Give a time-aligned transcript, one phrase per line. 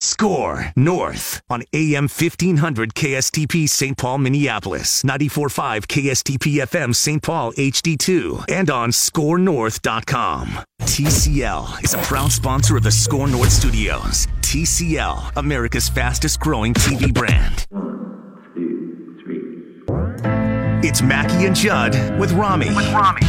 [0.00, 3.96] Score North on AM 1500 KSTP St.
[3.98, 7.20] Paul, Minneapolis, 94.5 KSTP FM St.
[7.20, 10.60] Paul HD2, and on scorenorth.com.
[10.82, 14.28] TCL is a proud sponsor of the Score North Studios.
[14.40, 17.66] TCL, America's fastest growing TV brand.
[17.70, 20.88] One, two, three.
[20.88, 22.68] It's Mackey and Judd with Rami.
[22.74, 23.22] With Rami.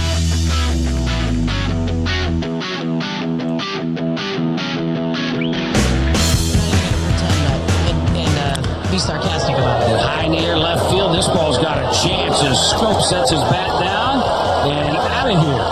[9.00, 10.00] Be sarcastic about it.
[10.00, 11.16] High near left field.
[11.16, 14.20] This ball's got a chance as Schoop sets his bat down
[14.68, 15.64] and out of here.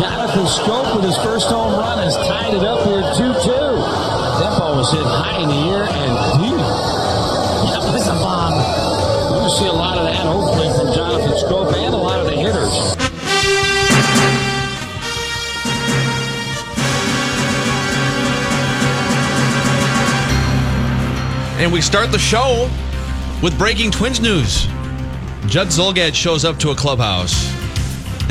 [0.00, 3.80] Jonathan Schoop with his first home run has tied it up here 2-2.
[4.40, 6.12] That ball was hit high in the air and
[6.42, 6.60] deep.
[7.72, 8.54] That was a bomb.
[9.30, 12.20] We're going to see a lot of that hopefully from Jonathan Schoop and a lot
[12.20, 13.01] of the hitters.
[21.62, 22.68] And we start the show
[23.40, 24.66] with breaking Twins news.
[25.46, 27.51] Judd Zulgad shows up to a clubhouse,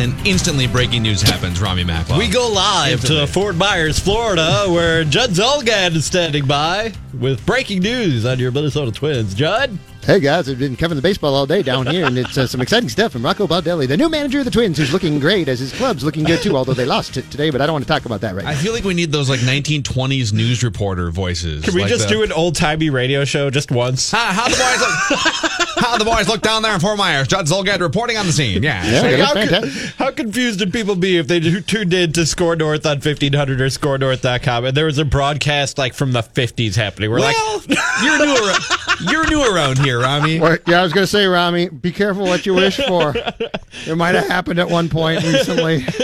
[0.01, 1.62] and instantly breaking news happens.
[1.62, 2.17] Rami Macklin.
[2.17, 3.25] We go live Instantly.
[3.25, 8.51] to Fort Myers, Florida, where Judd Zulgad is standing by with breaking news on your
[8.51, 9.34] Minnesota Twins.
[9.35, 9.78] Judd?
[10.03, 12.59] Hey guys, I've been covering the baseball all day down here, and it's uh, some
[12.59, 15.59] exciting stuff from Rocco Baldelli, the new manager of the Twins, who's looking great as
[15.59, 16.57] his club's looking good too.
[16.57, 18.53] Although they lost t- today, but I don't want to talk about that right I
[18.53, 18.59] now.
[18.59, 21.63] feel like we need those like 1920s news reporter voices.
[21.63, 24.09] Can we like just the- do an old timey radio show just once?
[24.09, 25.50] How, how the boys
[25.91, 27.28] how the boys look down there in Fort Myers?
[27.28, 28.63] Judd Zulgad reporting on the scene.
[28.63, 28.84] Yeah.
[28.85, 29.96] Yeah, how, fantastic.
[29.96, 33.66] how confused would people be if they tuned in to Score North on 1500 or
[33.68, 37.12] scorenorth.com and there was a broadcast like from the 50s happening?
[37.12, 37.62] We're Well,
[38.03, 38.31] you're new.
[38.31, 40.40] Around, you're new around here, Rami.
[40.40, 43.13] Well, yeah, I was going to say, Rami, be careful what you wish for.
[43.16, 45.85] It might have happened at one point recently.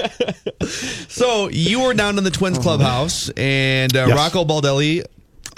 [1.10, 4.18] So you were down in the Twins clubhouse, and uh, Yes.
[4.18, 5.04] Rocco Baldelli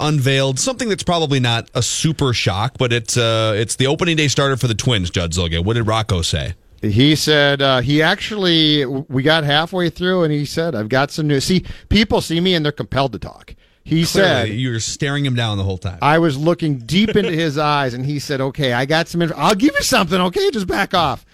[0.00, 4.28] unveiled something that's probably not a super shock, but it's uh, it's the opening day
[4.28, 5.10] starter for the Twins.
[5.10, 5.64] Judd Zulgad.
[5.64, 6.54] What did Rocco say?
[6.82, 11.26] He said uh, he actually we got halfway through, and he said, "I've got some
[11.28, 13.54] news." See, people see me and they're compelled to talk.
[13.82, 15.98] He said, you were staring him down the whole time.
[16.02, 19.22] I was looking deep into his eyes, and he said, "Okay, I got some.
[19.22, 20.20] Inf- I'll give you something.
[20.20, 21.26] Okay, just back off."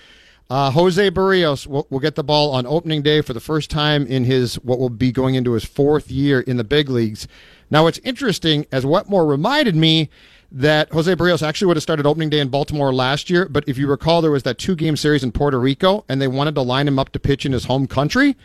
[0.48, 4.06] Uh, Jose Berrios will, will get the ball on opening day for the first time
[4.06, 7.27] in his what will be going into his fourth year in the big leagues.
[7.71, 10.10] Now, what's interesting, as Wetmore reminded me,
[10.53, 13.77] that Jose Berrios actually would have started opening day in Baltimore last year, but if
[13.77, 16.87] you recall, there was that two-game series in Puerto Rico, and they wanted to line
[16.87, 18.37] him up to pitch in his home country.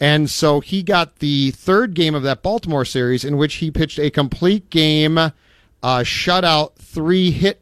[0.00, 3.98] And so he got the third game of that Baltimore series in which he pitched
[3.98, 5.32] a complete game, uh,
[5.82, 7.60] shutout, three hit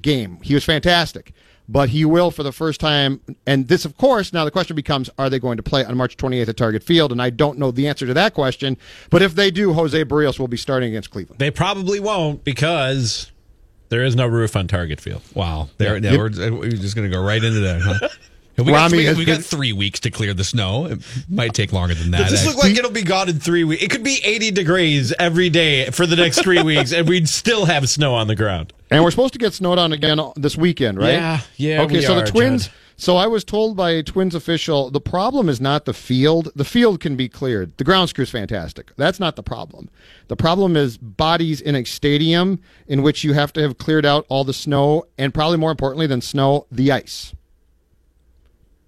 [0.00, 0.38] game.
[0.42, 1.32] He was fantastic.
[1.68, 3.20] But he will for the first time.
[3.46, 6.16] And this, of course, now the question becomes are they going to play on March
[6.16, 7.10] 28th at Target Field?
[7.10, 8.76] And I don't know the answer to that question.
[9.10, 11.40] But if they do, Jose Berrios will be starting against Cleveland.
[11.40, 13.32] They probably won't because
[13.88, 15.22] there is no roof on Target Field.
[15.34, 16.12] wow, there, Yeah.
[16.12, 17.80] yeah, we're, we're just going to go right into that.
[17.82, 18.08] Huh?
[18.58, 20.86] We, got three, has we got three weeks to clear the snow.
[20.86, 22.22] It might take longer than that.
[22.22, 23.82] Does this look like it'll be gone in three weeks?
[23.82, 27.66] It could be 80 degrees every day for the next three weeks, and we'd still
[27.66, 28.72] have snow on the ground.
[28.90, 31.12] And we're supposed to get snowed on again this weekend, right?
[31.12, 32.66] Yeah, yeah, Okay, we so are, the Twins.
[32.66, 32.74] Judd.
[32.98, 36.50] So I was told by a Twins official the problem is not the field.
[36.56, 37.76] The field can be cleared.
[37.76, 38.90] The ground screw's fantastic.
[38.96, 39.90] That's not the problem.
[40.28, 44.24] The problem is bodies in a stadium in which you have to have cleared out
[44.30, 47.34] all the snow and probably more importantly than snow, the ice.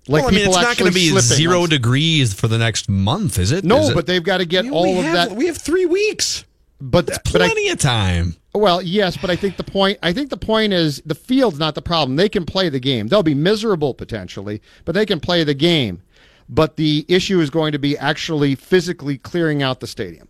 [0.09, 2.89] Like well, I mean, it's not going to be slipping zero degrees for the next
[2.89, 3.65] month, is it?
[3.65, 5.37] No, Is it- but they've got to get all of have, that.
[5.37, 6.45] We have three weeks.
[6.81, 8.37] but but I, plenty of time.
[8.55, 11.75] Well, yes, but I think the point I think the point is the field's not
[11.75, 12.17] the problem.
[12.17, 13.09] They can play the game.
[13.09, 16.03] They'll be miserable potentially, but they can play the game.
[16.49, 20.29] But the issue is going to be actually physically clearing out the stadium.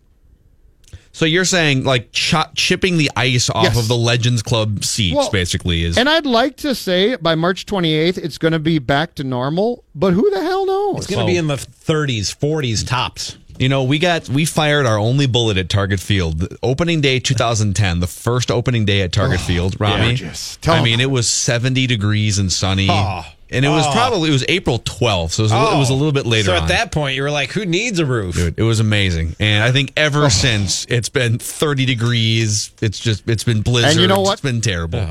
[1.19, 3.77] So you're saying like ch- chipping the ice off Yes.
[3.77, 5.97] of the Legends Club seats, Well, basically is.
[5.97, 9.83] And I'd like to say by March 28th, it's going to be back to normal,
[9.93, 10.99] but who the hell knows?
[10.99, 13.37] It's going to be in the 30s, 40s tops.
[13.57, 16.39] You know, we got we fired our only bullet at Target Field.
[16.39, 20.01] The opening day 2010, the first opening day at Target oh, Field, Rami.
[20.15, 20.57] gorgeous.
[20.61, 20.85] Tell I 'em.
[20.85, 22.87] mean, it was 70 degrees and sunny.
[22.89, 23.25] Oh.
[23.51, 23.91] And it was Oh.
[23.91, 25.95] probably it was April 12th, so it was, a, it was a oh.
[25.97, 26.67] little bit later So at on.
[26.69, 28.35] that point, you were like, who needs a roof?
[28.35, 29.35] Dude, it was amazing.
[29.39, 30.29] And I think ever Oh.
[30.29, 32.71] since it's been 30 degrees.
[32.81, 33.91] It's just it's been blizzard.
[33.91, 34.33] And you know what?
[34.33, 35.05] It's been terrible.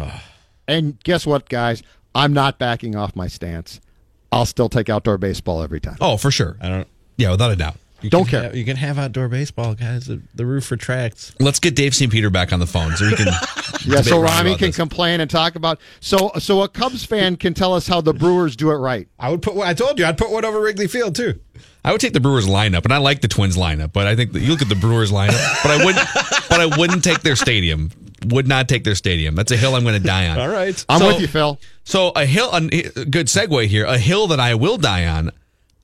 [0.67, 1.83] And guess what, guys?
[2.15, 3.81] I'm not backing off my stance.
[4.31, 5.97] I'll still take outdoor baseball every time.
[6.01, 6.57] Oh, for sure.
[6.61, 6.89] I don't.
[7.17, 7.77] Yeah, without a doubt.
[8.01, 8.43] You Don't can care.
[8.45, 10.07] have- you can have outdoor baseball, guys.
[10.07, 11.33] The, the roof retracts.
[11.41, 12.13] Let's get Dave St.
[12.13, 13.27] Peter back on the phone so he can.
[13.85, 14.77] Yeah, so Rami Rami can this.
[14.77, 18.57] complain and talk about so so a Cubs fan can tell us how the Brewers
[18.57, 19.09] do it right.
[19.19, 19.55] I would put.
[19.55, 21.41] one- I told you, I'd put one over Wrigley Field too.
[21.85, 24.33] I would take the Brewers lineup, and I like the Twins lineup, but I think
[24.33, 26.07] that you look at the Brewers lineup, but I wouldn't,
[26.51, 27.91] but I wouldn't take their stadium.
[28.27, 29.37] Would not take their stadium.
[29.37, 30.39] That's a hill I'm going to die on.
[30.41, 30.85] All right.
[30.89, 31.59] I'm So- with you, Phil.
[31.85, 32.61] So a hill, a
[33.07, 33.87] good segue here.
[33.87, 35.31] A hill that I will die on.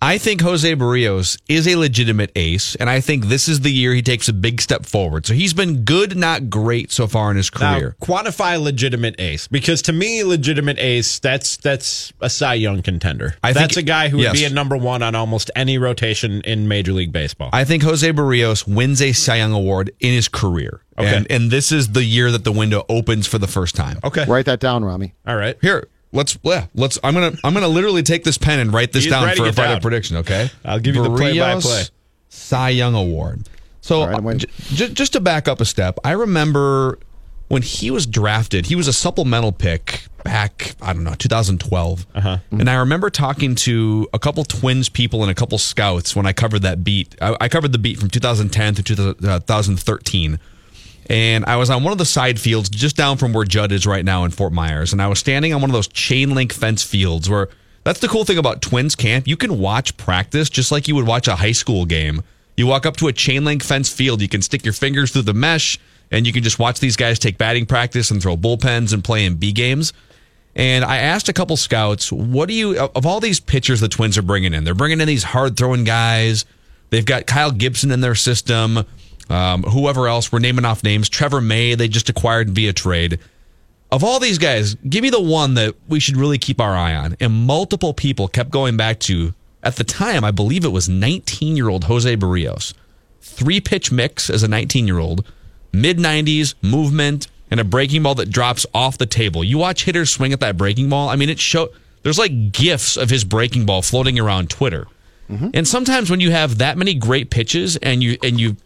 [0.05, 3.95] I think Jose Berrios is a legitimate ace, and I think this is the year
[3.95, 5.25] he takes a big step forward.
[5.25, 7.97] So he's been good, not great so far in his Now, career.
[8.03, 13.37] quantify legitimate ace because to me, legitimate ace that's that's a Cy Young contender.
[13.43, 16.43] I that's think- a guy who would be a number one on almost any rotation
[16.43, 17.49] in Major League Baseball.
[17.55, 21.17] I think Jose Berrios wins a Cy Young award in his career, Okay.
[21.17, 24.01] and and this is the year that the window opens for the first time.
[24.05, 24.27] okay.
[24.29, 25.15] Write that down, Rami.
[25.27, 25.57] All right.
[25.63, 26.99] Here, let's yeah, let's.
[27.05, 29.49] I'm gonna I'm gonna literally take this pen and write this He's down for a
[29.49, 29.81] it Friday down.
[29.83, 30.17] prediction.
[30.19, 31.83] Okay, I'll give you the play-by-play.
[32.29, 33.49] Cy Young Award.
[33.81, 36.99] So All right, j- j- just to back up a step, I remember
[37.49, 38.67] when he was drafted.
[38.67, 40.75] He was a supplemental pick back.
[40.81, 42.39] I don't know 2012, uh-huh.
[42.51, 46.33] and I remember talking to a couple Twins people and a couple scouts when I
[46.33, 47.15] covered that beat.
[47.21, 50.39] I, I covered the beat from 2010 to 2013.
[51.07, 53.87] And I was on one of the side fields just down from where Judd is
[53.87, 54.93] right now in Fort Myers.
[54.93, 57.49] And I was standing on one of those chain link fence fields where
[57.85, 59.29] that's the cool thing about Twins camp.
[59.29, 62.23] You can watch practice just like you would watch a high school game.
[62.57, 65.23] You walk up to a chain link fence field, you can stick your fingers through
[65.23, 65.79] the mesh,
[66.11, 69.25] and you can just watch these guys take batting practice and throw bullpens and play
[69.27, 69.93] in B games.
[70.57, 74.17] And I asked a couple scouts, what do you, of all these pitchers the Twins
[74.17, 76.45] are bringing in, they're bringing in these hard throwing guys.
[76.91, 78.85] They've got Kyle Gibson in their system.
[79.31, 81.09] Um, whoever else, we're naming off names.
[81.09, 83.19] Trevor May, they just acquired via trade.
[83.91, 86.95] Of all these guys, give me the one that we should really keep our eye
[86.95, 87.17] on.
[87.21, 91.57] And multiple people kept going back to, at the time, I believe it was 19
[91.57, 92.75] year old Jose Berrios.
[93.21, 95.25] Three pitch mix as a 19 year old,
[95.73, 99.45] mid 90s, movement, and a breaking ball that drops off the table.
[99.45, 101.09] You watch hitters swing at that breaking ball.
[101.09, 101.69] I mean, it show
[102.03, 104.87] there's like gifs of his breaking ball floating around Twitter.
[105.55, 108.57] And sometimes when you have that many great pitches and you and you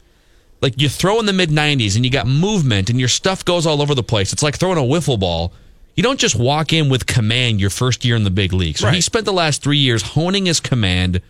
[0.60, 3.66] like you throw in the mid 90s and you got movement and your stuff goes
[3.66, 4.32] all over the place.
[4.32, 5.52] It's like throwing a wiffle ball.
[5.94, 8.78] You don't just walk in with command your first year in the big league.
[8.78, 11.20] So he spent the last 3 years honing his command,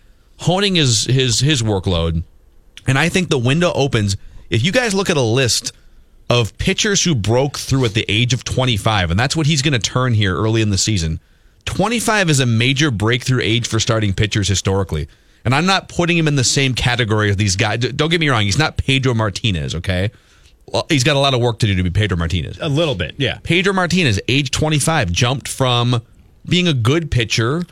[0.41, 2.23] honing his his his workload.
[2.87, 4.17] And I think the window opens
[4.51, 5.73] if you guys look at a list
[6.31, 9.73] of pitchers who broke through at the age of 25 and that's what he's going
[9.73, 11.21] to turn here early in the season.
[11.65, 15.09] 25 is a major breakthrough age for starting pitchers historically.
[15.45, 17.79] And I'm not putting him in the same category as these guys.
[17.79, 20.11] Don't get me wrong, he's not Pedro Martinez, okay?
[20.67, 22.59] Well, he's got a lot of work to do to be Pedro Martinez.
[22.61, 23.39] A little bit, yeah.
[23.43, 26.03] Pedro Martinez, age 25, jumped from
[26.45, 27.65] being a good pitcher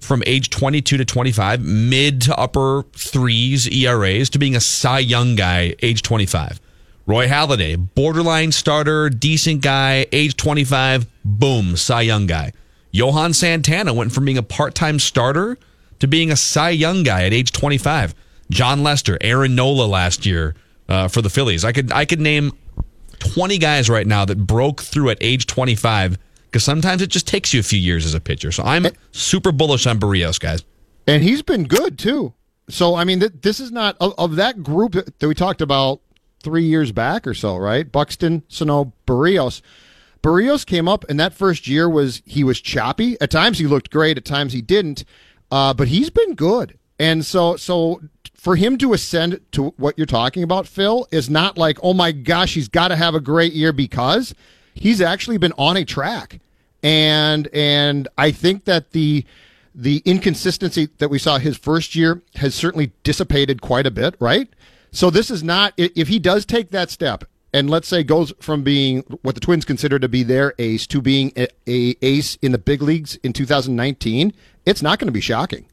[0.00, 5.36] from age 22 to 25, mid to upper threes ERAs, to being a Cy Young
[5.36, 6.60] guy, age 25.
[7.06, 12.52] Roy Halladay, borderline starter, decent guy, age 25, boom, Cy Young guy.
[12.90, 15.58] Johan Santana went from being a part time starter
[16.02, 18.12] to being a Cy Young guy at age 25.
[18.50, 20.56] Jon Lester, Aaron Nola last year
[20.88, 21.64] uh, for the Phillies.
[21.64, 22.50] I could I could name
[23.20, 27.54] 20 guys right now that broke through at age 25 because sometimes it just takes
[27.54, 28.50] you a few years as a pitcher.
[28.50, 30.64] So I'm super bullish on Berrios, guys.
[31.06, 32.34] And he's been good too.
[32.68, 35.62] So I mean, th- this is not of, of that group that that we talked
[35.62, 36.00] about
[36.42, 37.90] three years back or so, right?
[37.90, 39.62] Buxton, Sano, Berrios.
[40.20, 43.16] Berrios came up, and that first year was he was choppy.
[43.20, 45.04] At times he looked great, at times he didn't.
[45.52, 48.00] Uh, but he's been good, and so so
[48.34, 52.10] for him to ascend to what you're talking about, Phil, is not like oh my
[52.10, 54.34] gosh, he's got to have a great year because
[54.72, 56.40] he's actually been on a track,
[56.82, 59.26] and and I think that the
[59.74, 64.48] the inconsistency that we saw his first year has certainly dissipated quite a bit, right?
[64.90, 68.62] So this is not if he does take that step and let's say goes from
[68.62, 72.52] being what the Twins consider to be their ace to being a, a ace in
[72.52, 74.32] the big leagues in 2019,
[74.66, 75.64] it's not going to be shocking.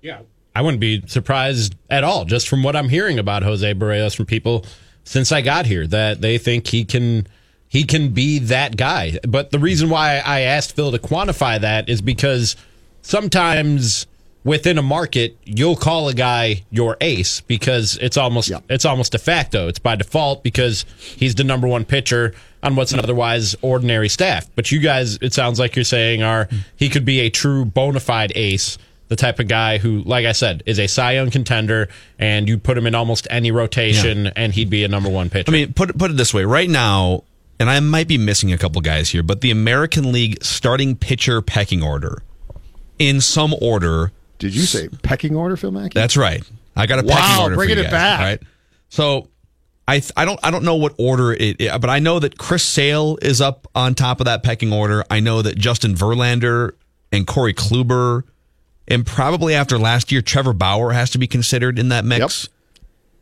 [0.00, 0.20] Yeah.
[0.54, 4.26] I wouldn't be surprised at all just from what I'm hearing about Jose Berrios from
[4.26, 4.64] people
[5.04, 7.26] since I got here that they think he can
[7.68, 9.18] he can be that guy.
[9.26, 12.54] But the reason why I asked Phil to quantify that is because
[13.02, 14.06] sometimes
[14.44, 18.60] within a market you'll call a guy your ace because it's almost Yeah.
[18.68, 19.68] it's almost de facto.
[19.68, 24.46] It's by default because he's the number one pitcher on what's an otherwise ordinary staff.
[24.56, 28.00] But you guys, it sounds like you're saying are he could be a true bona
[28.00, 28.78] fide ace,
[29.08, 32.56] the type of guy who, like I said, is a Cy Young contender, and you
[32.58, 35.50] put him in almost any rotation, and he'd be a number one pitcher.
[35.50, 37.24] I mean, put it- put it this way: right now,
[37.60, 41.42] and I might be missing a couple guys here, but the American League starting pitcher
[41.42, 42.22] pecking order,
[42.98, 44.10] in some order.
[44.38, 45.90] Did you say pecking order, Phil Mackey?
[45.94, 46.42] That's right.
[46.74, 47.54] I got a Wow, pecking order.
[47.54, 48.20] for bringing you it back.
[48.20, 48.42] Right.
[48.88, 49.28] So.
[49.86, 52.38] I, th- I don't I don't know what order it, it but I know that
[52.38, 55.04] Chris Sale is up on top of that pecking order.
[55.10, 56.72] I know that Justin Verlander
[57.12, 58.22] and Corey Kluber
[58.88, 62.48] and probably after last year Trevor Bauer has to be considered in that mix.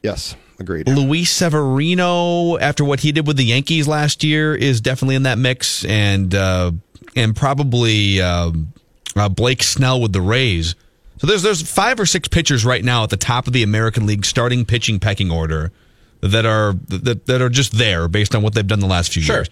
[0.03, 0.89] yes, agreed.
[0.89, 5.39] Luis Severino, after what he did with the Yankees last year, is definitely in that
[5.39, 6.73] mix, and uh,
[7.17, 8.73] and probably um
[9.17, 10.75] uh, Blake Snell with the Rays.
[11.19, 14.07] So there's there's five or six pitchers right now at the top of the American
[14.07, 15.73] League starting pitching pecking order
[16.23, 19.21] that are that, that are just there based on what they've done the last few
[19.21, 19.27] years.
[19.27, 19.37] Sure.
[19.39, 19.51] years.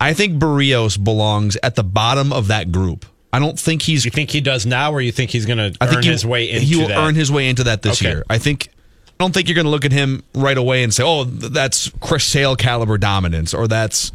[0.00, 3.04] I think Berrios belongs at the bottom of that group.
[3.32, 5.76] I don't think he's you think he does now, or you think he's going to
[5.80, 6.98] I earn think he, his way into he will that?
[6.98, 8.10] earn his way into that this Okay.
[8.10, 8.24] year.
[8.30, 8.68] I think.
[9.08, 11.88] I don't think you're going to look at him right away and say, "Oh, that's
[12.00, 14.10] Chris Sale caliber dominance," or that's,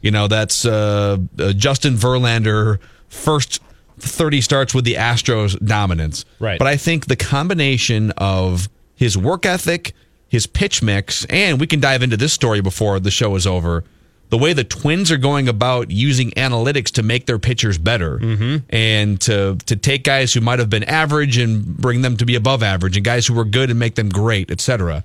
[0.00, 3.60] you know, that's uh, uh, Justin Verlander first
[3.98, 6.24] 30 starts with the Astros dominance.
[6.38, 6.58] Right.
[6.58, 9.92] But I think the combination of his work ethic,
[10.28, 13.84] his pitch mix, and we can dive into this story before the show is over.
[14.30, 18.56] The way the Twins are going about using analytics to make their pitchers better, mm-hmm.
[18.68, 22.34] and to to take guys who might have been average and bring them to be
[22.34, 25.04] above average, and guys who were good and make them great, etc.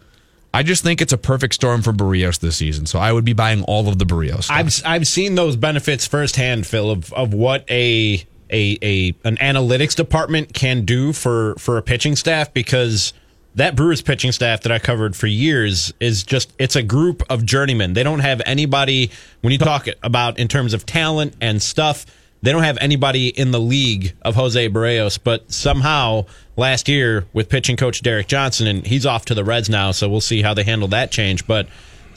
[0.53, 2.85] I just think it's a perfect storm for Berrios this season.
[2.87, 4.49] So I would be buying all of the Berrios.
[4.49, 9.95] I've I've seen those benefits firsthand, Phil, of, of what a a a an analytics
[9.95, 13.13] department can do for for a pitching staff because
[13.55, 17.45] that Brewers pitching staff that I covered for years is just it's a group of
[17.45, 17.93] journeymen.
[17.93, 22.05] They don't have anybody when you talk about in terms of talent and stuff.
[22.41, 26.25] They don't have anybody in the league of Jose Berrios, but somehow
[26.55, 30.07] last year with pitching coach Derek Johnson, and he's off to the Reds now, so
[30.07, 31.45] we'll see how they handle that change.
[31.45, 31.67] But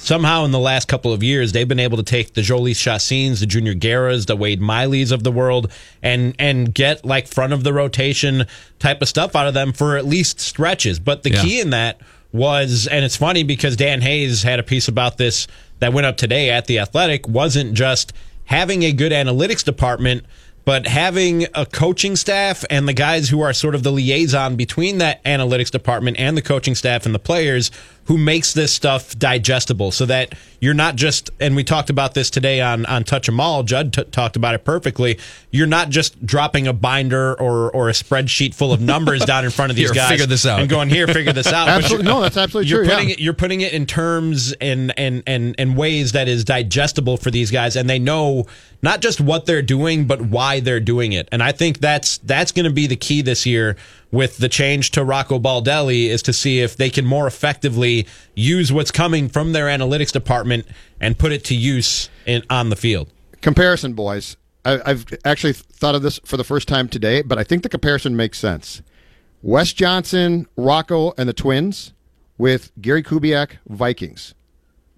[0.03, 3.41] somehow in the last couple of years, they've been able to take the Jhoulys Chacins,
[3.41, 5.71] the Junior Guerras, the Wade Mileys of the world,
[6.03, 8.45] and and get like front of the rotation
[8.79, 10.99] type of stuff out of them for at least stretches.
[10.99, 11.43] But the Yeah.
[11.43, 12.01] key in that
[12.33, 15.47] was, and it's funny because Dan Hayes had a piece about this
[15.81, 18.13] that went up today at the Athletic, wasn't just
[18.47, 20.25] having a good analytics department.
[20.65, 24.99] But having a coaching staff and the guys who are sort of the liaison between
[24.99, 27.73] that analytics department and the coaching staff and the players
[28.07, 32.31] who makes this stuff digestible so that you're not just, and we talked about this
[32.31, 35.19] today on, on touch Touch 'em All, Judd t- talked about it perfectly.
[35.53, 39.51] You're not just dropping a binder or, or a spreadsheet full of numbers down in
[39.53, 40.59] front of these Here, guys figure this out.
[40.61, 41.69] and going, here, figure this out.
[41.83, 42.93] Absolutely, no, that's absolutely you're true.
[42.93, 43.15] Putting yeah.
[43.15, 47.31] it, you're putting it in terms and, and, and, and ways that is digestible for
[47.31, 48.47] these guys, and they know
[48.83, 51.29] not just what they're doing, but why they're doing it.
[51.31, 53.77] And I think that's that's going to be the key this year
[54.13, 58.73] with the change to Rocco Baldelli is to see if they can more effectively use
[58.73, 60.67] what's coming from their analytics department
[61.01, 63.11] and put it to use in, on the field.
[63.41, 64.37] comparison, boys.
[64.65, 67.69] I, I've actually thought of this for the first time today, but I think the
[67.69, 68.83] comparison makes sense.
[69.43, 71.93] Wes Johnson, Rocco, and the Twins
[72.39, 74.35] with Gary Kubiak, Vikings.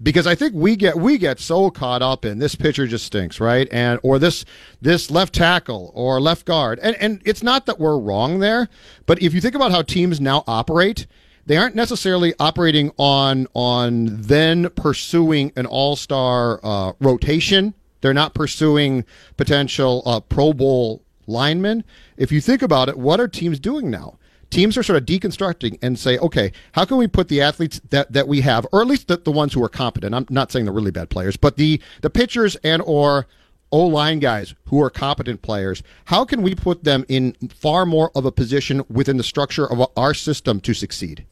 [0.03, 3.41] Because I think we get we get so caught up in this pitcher just stinks,
[3.41, 3.69] right?
[3.71, 4.45] And or this
[4.83, 6.79] this left tackle or left guard.
[6.81, 8.69] And and it's not that we're wrong there,
[9.07, 11.07] but if you think about how teams now operate,
[11.47, 17.75] they aren't necessarily operating on on then pursuing an all-star uh, rotation
[18.05, 19.07] they're not pursuing
[19.39, 21.85] potential uh, Pro Bowl linemen.
[22.19, 24.19] If you think about it, what are teams doing now?
[24.55, 28.13] Teams are sort of deconstructing and say, okay, how can we put the athletes that,
[28.13, 30.15] that we have, or at least the, the ones who are competent?
[30.15, 33.27] I'm not saying the really bad players, but the the pitchers and or
[33.73, 35.83] O line guys who are competent players.
[36.05, 39.91] How can we put them in far more of a position within the structure of
[39.97, 41.25] our system to succeed?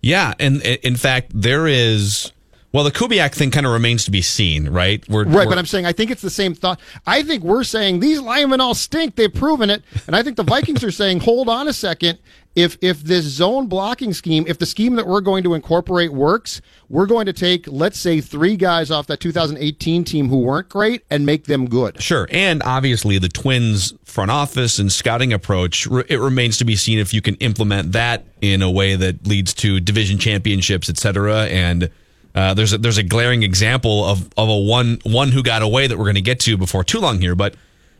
[0.00, 2.32] Yeah, and in fact, there is.
[2.72, 5.08] Well, the Kubiak thing kind of remains to be seen, right?
[5.08, 6.80] We're, Right, we're- but I'm saying I think it's the same thought.
[7.06, 9.14] I think we're saying these linemen all stink.
[9.14, 12.18] They've proven it, and I think the Vikings are saying, hold on a second.
[12.54, 16.60] If if this zone blocking scheme, if the scheme that we're going to incorporate works,
[16.88, 21.02] we're going to take, let's say, three guys off that 2018 team who weren't great
[21.10, 22.00] and make them good.
[22.00, 25.88] Sure, and obviously the Twins front office and scouting approach.
[26.08, 29.52] It remains to be seen if you can implement that in a way that leads
[29.54, 31.46] to division championships, et cetera.
[31.46, 31.90] And
[32.36, 35.86] Uh, there's a, there's a glaring example of, of a one one who got away
[35.86, 37.54] that we're going to get to before too long here, but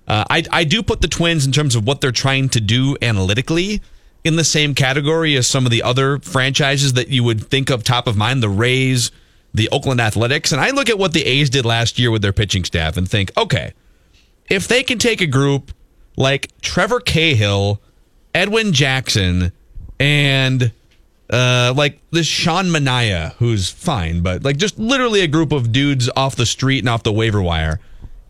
[0.08, 2.96] uh, I I do put the Twins in terms of what they're trying to do
[3.00, 3.80] analytically
[4.25, 7.85] in the same category as some of the other franchises that you would think of
[7.85, 9.12] top of mind, the Rays,
[9.52, 12.33] the Oakland Athletics, and I look at what the A's did last year with their
[12.33, 13.73] pitching staff and think, okay,
[14.50, 15.73] if they can take a group
[16.16, 17.81] like Trevor Cahill,
[18.35, 19.52] Edwin Jackson,
[20.00, 20.73] and
[21.31, 26.11] uh, like this Sean Manaea, who's fine, but like just literally a group of dudes
[26.16, 27.81] off the street and off the waiver wire,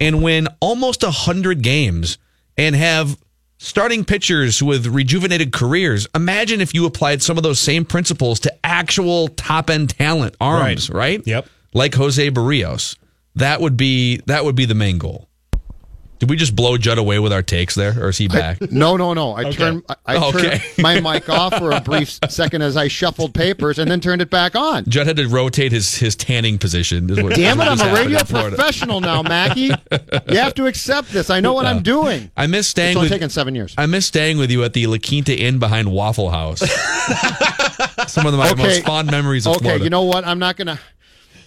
[0.00, 2.18] and win almost a hundred games
[2.56, 3.18] and have
[3.64, 6.06] starting pitchers with rejuvenated careers.
[6.14, 10.90] Imagine if you applied some of those same principles to actual top end talent arms,
[10.90, 11.18] right?
[11.18, 11.26] right?
[11.26, 11.48] Yep.
[11.72, 12.96] Like Jose Berrios.
[13.34, 15.28] That would be that would be the main goal.
[16.24, 18.56] Did we just blow Judd away with our takes there, or is he back?
[18.62, 19.32] I, no, no, no.
[19.32, 19.52] I okay.
[19.52, 20.56] turned I, I oh, okay.
[20.56, 24.22] turned my mic off for a brief second as I shuffled papers and then turned
[24.22, 24.86] it back on.
[24.88, 27.08] Judd had to rotate his his tanning position.
[27.08, 27.64] What, Damn it!
[27.64, 29.72] I'm a radio professional now, Mackey.
[30.26, 31.28] You have to accept this.
[31.28, 32.30] I know what uh, I'm doing.
[32.36, 32.92] I miss staying.
[32.92, 33.74] It's only with, taken seven years.
[33.76, 36.60] I miss staying with you at the La Quinta Inn behind Waffle House.
[38.10, 38.62] Some of my okay.
[38.62, 39.46] most fond memories.
[39.46, 39.84] Of okay, Florida.
[39.84, 40.26] you know what?
[40.26, 40.80] I'm not gonna.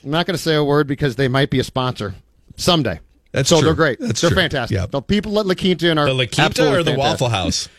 [0.03, 2.13] I'm not gonna say a word because they might be a sponsor
[2.55, 2.99] someday.
[3.37, 3.67] That's so true.
[3.67, 3.99] they're great.
[3.99, 4.37] That's they're true.
[4.37, 4.75] fantastic.
[4.75, 4.91] Yep.
[4.91, 6.97] The people at La Quinta are the La Quinta or the fantastic.
[6.97, 7.69] Waffle House.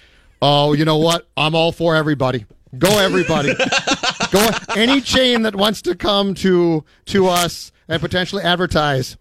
[0.40, 1.26] Oh, you know what?
[1.36, 2.46] I'm all for everybody.
[2.78, 3.54] Go everybody.
[4.30, 9.16] Go any chain that wants to come to to us and potentially advertise.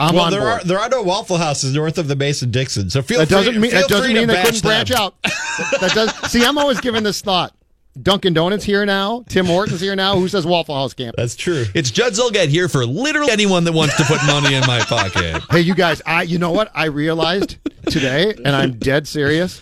[0.00, 0.62] I'm well, on there board.
[0.62, 3.36] are there are no Waffle Houses north of the Mason Dixon, so feel that free.
[3.36, 4.70] Doesn't mean, feel that doesn't free mean to they couldn't them.
[4.70, 5.20] branch out.
[5.22, 6.14] that does.
[6.30, 7.54] See, I'm always giving this thought.
[8.00, 9.22] Dunkin' Donuts here now.
[9.28, 10.16] Tim Hortons here now.
[10.16, 11.14] Who says Waffle House camp?
[11.16, 11.66] That's true.
[11.74, 15.42] It's Judd Zulgad here for literally anyone that wants to put money in my pocket.
[15.50, 17.58] Hey, you guys, I you know what I realized
[17.90, 19.60] today, and I'm dead serious.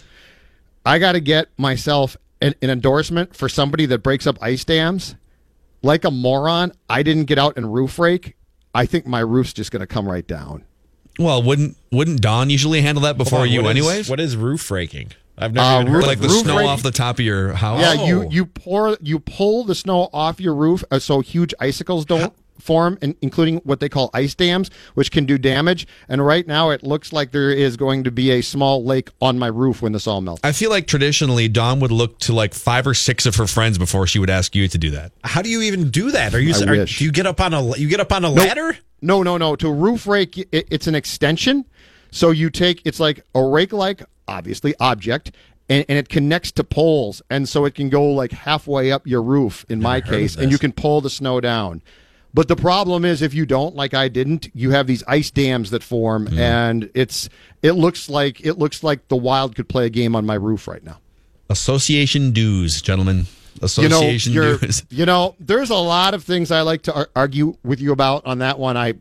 [0.86, 5.16] I got to get myself an, an endorsement for somebody that breaks up ice dams.
[5.82, 8.36] Like a moron, I didn't get out and roof rake.
[8.74, 10.64] I think my roof's just going to come right down.
[11.18, 14.08] Well, wouldn't wouldn't Dawn usually handle that before on, you, what is- anyways?
[14.08, 15.10] what is roof raking?
[15.38, 17.80] I've never Uh, even roof- heard like the snow off the top of your house.
[17.80, 18.06] Yeah, Oh.
[18.06, 22.32] you you pour you pull the snow off your roof uh, so huge icicles don't
[22.60, 25.86] form, and including what they call ice dams, which can do damage.
[26.10, 29.38] And right now, it looks like there is going to be a small lake on
[29.38, 30.42] my roof when this all melts.
[30.44, 33.78] I feel like traditionally Dawn would look to like five or six of her friends
[33.78, 35.12] before she would ask you to do that.
[35.24, 36.34] How do you even do that?
[36.34, 36.52] Are you?
[36.54, 37.78] I Are, do you get up on a?
[37.78, 38.76] You get up on a ladder?
[39.00, 39.56] No, no, no.
[39.56, 41.64] To roof rake, it, it's an extension.
[42.10, 45.32] So you take it's like a rake like obviously object.
[45.68, 49.22] And, and it connects to poles, and so it can go like halfway up your
[49.22, 49.64] roof.
[49.68, 51.80] In my case, and you can pull the snow down.
[52.34, 55.70] But the problem is, if you don't, like I didn't, you have these ice dams
[55.70, 56.38] that form, Mm.
[56.38, 57.28] and it's
[57.62, 60.66] it looks like it looks like the Wild could play a game on my roof
[60.66, 60.98] right now.
[61.48, 63.26] Association dues, gentlemen.
[63.62, 64.84] Association you know, you're- dues.
[64.90, 68.26] you know, there's a lot of things I like to ar- argue with you about
[68.26, 68.76] on that one.
[68.76, 68.94] I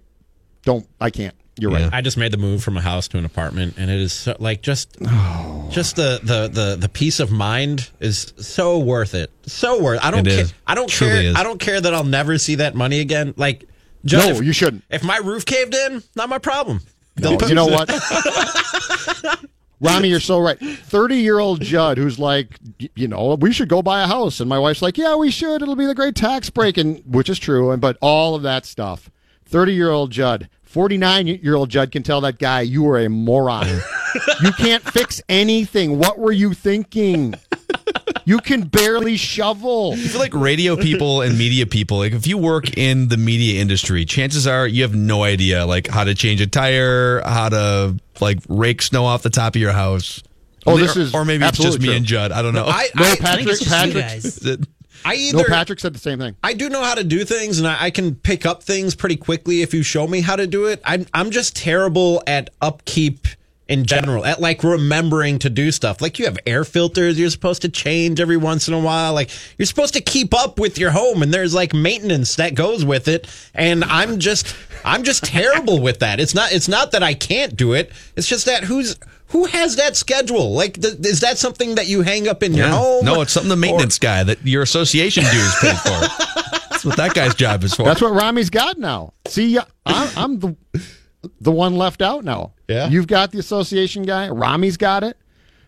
[0.63, 1.35] don't, I can't.
[1.59, 1.83] You're Yeah.
[1.85, 1.93] right.
[1.93, 4.35] I just made the move from a house to an apartment, and it is so,
[4.39, 5.67] like just, Oh.
[5.71, 9.31] just the, the the the peace of mind is so worth it.
[9.45, 9.99] So worth.
[10.03, 10.39] I don't It care.
[10.41, 10.53] is.
[10.67, 11.21] I don't Truly care.
[11.31, 11.35] is.
[11.35, 13.33] I don't care that I'll never see that money again.
[13.37, 13.65] Like,
[14.05, 14.83] Judd, No, if- you shouldn't.
[14.89, 16.81] If my roof caved in, not my problem.
[17.17, 17.89] No, you know what?
[19.81, 20.59] Rami, you're so right.
[20.59, 22.59] 30 year old Judd, who's like,
[22.95, 24.41] you know, we should go buy a house.
[24.41, 25.61] And my wife's like, yeah, we should.
[25.61, 26.77] It'll be the great tax break.
[26.77, 27.71] And which is true.
[27.71, 29.09] And, but all of that stuff.
[29.45, 33.09] 30 year old Judd, 49 year old Judd can tell that guy, you are a
[33.09, 33.67] moron.
[34.43, 35.97] you can't fix anything.
[35.97, 37.33] What were you thinking?
[38.25, 39.93] You can barely shovel.
[39.93, 43.59] I feel like radio people and media people, like if you work in the media
[43.59, 47.95] industry, chances are you have no idea like how to change a tire, how to
[48.21, 50.21] like rake snow off the top of your house.
[50.67, 51.97] Oh, Or- this is or maybe it's just absolutely me true.
[51.97, 52.31] and Judd.
[52.31, 52.65] I don't know.
[52.67, 54.25] I, No, I, Patrick, it's just you Patrick, guys.
[54.25, 54.67] Is it-
[55.05, 56.35] I either no, Patrick said the same thing.
[56.43, 59.15] I do know how to do things, and I, I can pick up things pretty
[59.15, 60.81] quickly if you show me how to do it.
[60.83, 63.27] I'm I'm just terrible at upkeep
[63.69, 66.01] in general, at like remembering to do stuff.
[66.01, 69.13] Like you have air filters you're supposed to change every once in a while.
[69.13, 72.83] Like you're supposed to keep up with your home, and there's like maintenance that goes
[72.83, 73.27] with it.
[73.53, 76.19] And I'm just I'm just terrible with that.
[76.19, 77.91] It's not it's not that I can't do it.
[78.15, 78.97] It's just that who's
[79.29, 80.53] who has that schedule?
[80.53, 82.75] Like, th- is that something that you hang up in your Yeah.
[82.77, 83.05] home?
[83.05, 85.89] No, it's something the maintenance guy that your association dues paid for.
[86.69, 87.83] That's what that guy's job is for.
[87.83, 89.13] That's what Rami's got now.
[89.27, 90.55] See, I'm, I'm the
[91.41, 92.53] the one left out now.
[92.69, 92.87] Yeah.
[92.89, 94.29] You've got the association guy.
[94.29, 95.17] Rami's got it.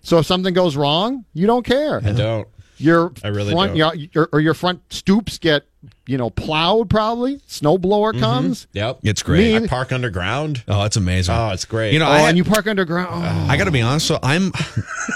[0.02, 1.98] So if something goes wrong, you don't care.
[2.04, 2.48] I don't.
[2.78, 3.98] Your I really front, don't.
[4.00, 5.64] Your, your, or your front stoops get
[6.06, 7.38] you know, plowed probably.
[7.48, 8.68] Snowblower comes.
[8.74, 9.00] Yep.
[9.04, 9.60] It's great.
[9.60, 10.64] Me- I park underground.
[10.68, 11.34] Oh, it's amazing.
[11.34, 11.94] Oh, it's great.
[11.94, 13.10] You know, Oh, I, and you park underground.
[13.26, 13.48] Oh.
[13.52, 14.06] I got to be honest.
[14.08, 14.52] So I'm,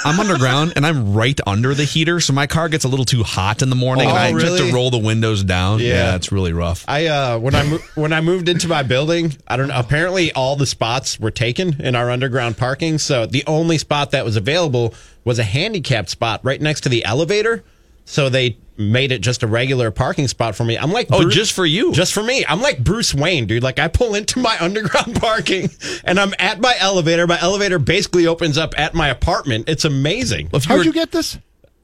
[0.06, 3.24] I'm underground and I'm right under the heater, so my car gets a little too
[3.24, 4.60] hot in the morning, Oh, and I just really?
[4.62, 5.80] have to roll the windows down.
[5.80, 5.86] Yeah.
[5.88, 6.84] Yeah, it's really rough.
[6.88, 9.78] I uh when I mo- when I moved into my building, I don't know.
[9.80, 12.98] Apparently, all the spots were taken in our underground parking.
[12.98, 17.04] So the only spot that was available was a handicapped spot right next to the
[17.06, 17.64] elevator.
[18.06, 20.78] So they made it just a regular parking spot for me.
[20.78, 21.92] I'm like, Oh, Bruce- just for you?
[21.94, 22.46] just for me.
[22.48, 23.64] I'm like Bruce Wayne, dude.
[23.64, 25.70] Like I pull into my underground parking
[26.04, 27.26] and I'm at my elevator.
[27.26, 29.70] My elevator basically opens up at my apartment.
[29.70, 31.38] It's amazing If you How'd were- you get this?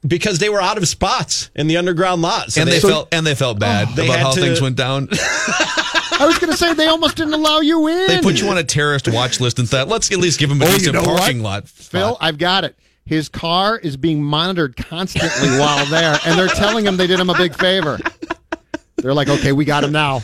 [0.07, 2.51] because they were out of spots in the underground lot.
[2.51, 4.59] So and they, they, felt and they felt bad oh, they about how to- things
[4.61, 5.07] went down.
[6.19, 8.07] I was going to say they almost didn't allow you in.
[8.07, 10.61] they put you on a terrorist watch list and thought, let's at least give them
[10.61, 11.19] a Oh, you decent know what?
[11.19, 11.67] parking lot.
[11.67, 12.17] Phil, spot.
[12.21, 12.75] I've got it.
[13.11, 17.29] His car is being monitored constantly while there, and they're telling him they did him
[17.29, 17.99] a big favor.
[18.95, 20.21] They're like, okay, we got him now.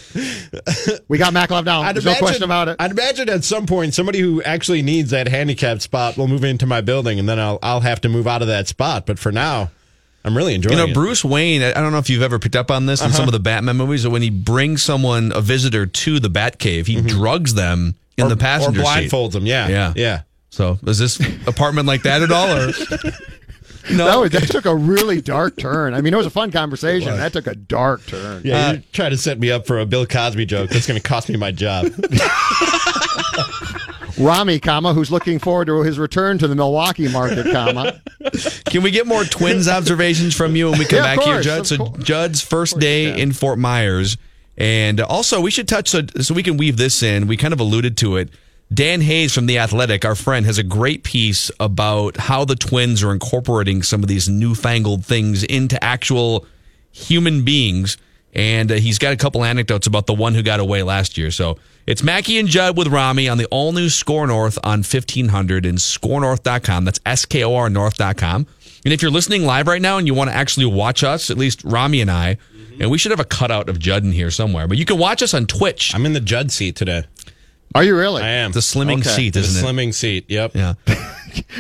[1.10, 1.82] We got Maklov now.
[1.82, 2.78] I'd There's no imagine- question about it.
[2.80, 6.66] I'd imagine at some point somebody who actually needs that handicapped spot will move into
[6.66, 9.06] my building, and then I'll I'll have to move out of that spot.
[9.06, 9.70] But for now,
[10.24, 10.80] I'm really enjoying it.
[10.80, 10.94] You know, it.
[10.94, 13.18] Bruce Wayne, I I don't know if you've ever picked up on this in uh-huh.
[13.18, 16.88] some of the Batman movies, but when he brings someone, a visitor, to the Batcave,
[16.88, 17.08] he mm-hmm.
[17.08, 19.12] drugs them in or, the passenger or seat.
[19.12, 19.46] blindfolds them.
[19.46, 19.94] Yeah, Yeah.
[19.94, 20.22] yeah.
[20.58, 22.52] So is this apartment like that at all?
[22.52, 22.72] Or?
[23.90, 24.06] No.
[24.06, 25.94] That, was, that took a really dark turn.
[25.94, 27.16] I mean, it was a fun conversation.
[27.16, 28.42] That took a dark turn.
[28.44, 30.72] Yeah, you're uh, trying to set me up for a Bill Cosby joke.
[30.72, 31.86] That's going to cost me my job.
[34.18, 38.02] Rami, comma, who's looking forward to his return to the Milwaukee market, comma.
[38.66, 41.42] Can we get more twins observations from you when we come Yeah, of back here,
[41.42, 41.68] Judd?
[41.68, 42.04] So course.
[42.04, 44.18] Judd's first day in Fort Myers,
[44.58, 47.28] and also we should touch so, so we can weave this in.
[47.28, 48.32] We kind of alluded to it.
[48.74, 53.02] Dan Hayes from the Athletic, our friend, has a great piece about how the Twins
[53.02, 56.46] are incorporating some of these newfangled things into actual
[56.92, 57.98] human beings.
[58.34, 61.32] And uh, he's got a couple anecdotes about the one who got away last year.
[61.32, 65.66] So it's Mackey and Judd with Rami on the all new Score North on 1500
[65.66, 66.86] and scorenorth.com.
[66.86, 68.48] That's S K O R North.com.
[68.84, 71.38] And if you're listening live right now and you want to actually watch us, at
[71.38, 72.38] least Rami and I,
[72.80, 75.24] and we should have a cutout of Judd in here somewhere, but you can watch
[75.24, 75.96] us on Twitch.
[75.96, 77.06] I'm in the Judd seat today.
[77.76, 78.24] Are you really?
[78.24, 78.52] I am.
[78.54, 79.10] The slimming Okay.
[79.10, 79.68] seat, The isn't it?
[79.68, 80.26] slimming seat.
[80.30, 80.56] Yep.
[80.56, 80.74] Yeah.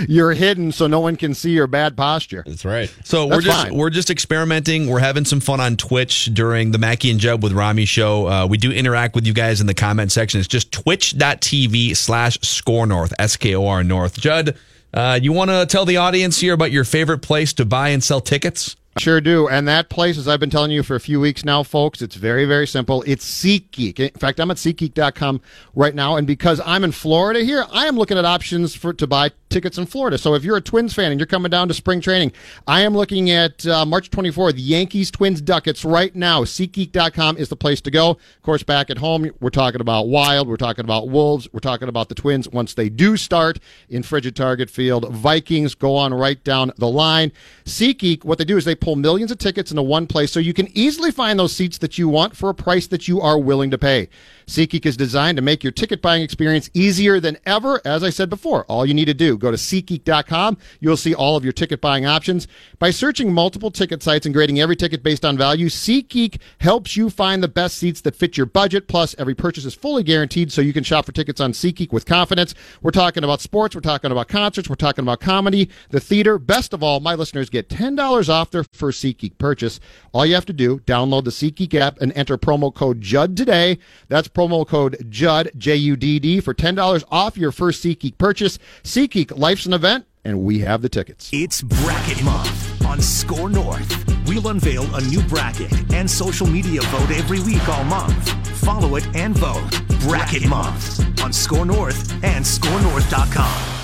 [0.07, 2.43] You're hidden so no one can see your bad posture.
[2.47, 2.91] That's right.
[3.03, 3.75] So we're just fine.
[3.75, 4.87] we're just experimenting.
[4.87, 8.27] We're having some fun on Twitch during the Mackey and Judd with Rami show.
[8.27, 10.39] Uh, we do interact with you guys in the comment section.
[10.39, 14.19] It's just twitch.tv slash score north, S K O R North.
[14.19, 14.57] Judd,
[14.93, 18.03] uh, you want to tell the audience here about your favorite place to buy and
[18.03, 18.75] sell tickets?
[18.99, 19.47] Sure do.
[19.47, 22.15] And that place, as I've been telling you for a few weeks now, folks, it's
[22.15, 23.03] very, very simple.
[23.05, 23.99] It's SeatGeek.
[23.99, 25.41] In fact, I'm at SeatGeek.com
[25.75, 26.15] right now.
[26.15, 29.77] And because I'm in Florida here, I am looking at options for to buy tickets
[29.77, 30.17] in Florida.
[30.17, 32.31] So if you're a Twins fan and you're coming down to spring training,
[32.67, 36.43] I am looking at uh, March 24th, Yankees Twins Ducats right now.
[36.43, 38.11] SeatGeek.com is the place to go.
[38.11, 40.47] Of course, back at home, we're talking about Wild.
[40.47, 41.47] We're talking about Wolves.
[41.51, 45.09] We're talking about the Twins once they do start in Frigid Target Field.
[45.13, 47.31] Vikings go on right down the line.
[47.65, 50.53] SeatGeek, what they do is they pull millions of tickets into one place so you
[50.53, 53.71] can easily find those seats that you want for a price that you are willing
[53.71, 54.09] to pay.
[54.47, 57.81] SeatGeek is designed to make your ticket buying experience easier than ever.
[57.83, 60.57] As I said before, all you need to do, go to SeatGeek.com.
[60.79, 62.47] You'll see all of your ticket buying options.
[62.79, 67.09] By searching multiple ticket sites and grading every ticket based on value, SeatGeek helps you
[67.09, 68.87] find the best seats that fit your budget.
[68.87, 72.05] Plus, every purchase is fully guaranteed so you can shop for tickets on SeatGeek with
[72.05, 72.53] confidence.
[72.81, 73.75] We're talking about sports.
[73.75, 74.69] We're talking about concerts.
[74.69, 76.37] We're talking about comedy, the theater.
[76.37, 79.79] Best of all, my listeners get $10 off their first SeatGeek purchase.
[80.13, 83.77] All you have to do, download the SeatGeek app and enter promo code JUD today.
[84.07, 88.59] That's promo code JUD, J-U-D-D, for $10 off your first SeatGeek purchase.
[88.83, 91.29] SeatGeek, life's an event, and we have the tickets.
[91.33, 94.05] It's bracket month on Score North.
[94.27, 98.29] We'll unveil a new bracket and social media vote every week all month.
[98.59, 99.69] Follow it and vote.
[100.01, 103.76] Bracket month on Score North and scorenorth.com.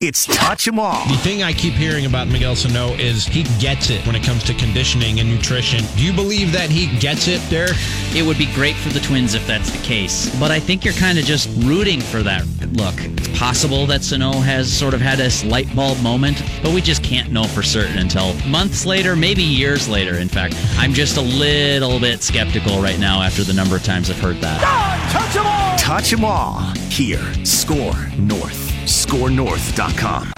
[0.00, 1.06] It's touch 'em all.
[1.08, 4.42] The thing I keep hearing about Miguel Sano is he gets it when it comes
[4.44, 5.84] to conditioning and nutrition.
[5.94, 7.68] Do you believe that he gets it there?
[8.14, 10.34] It would be great for the Twins if that's the case.
[10.40, 12.46] But I think you're kind of just rooting for that.
[12.72, 16.80] Look, it's possible that Sano has sort of had this light bulb moment, but we
[16.80, 20.14] just can't know for certain until months later, maybe years later.
[20.14, 24.08] In fact, I'm just a little bit skeptical right now after the number of times
[24.08, 24.62] I've heard that.
[24.62, 25.76] God, touch 'em all.
[25.76, 26.72] Touch 'em all.
[26.88, 28.79] Here, Score North.
[28.84, 30.32] ScoreNorth.com.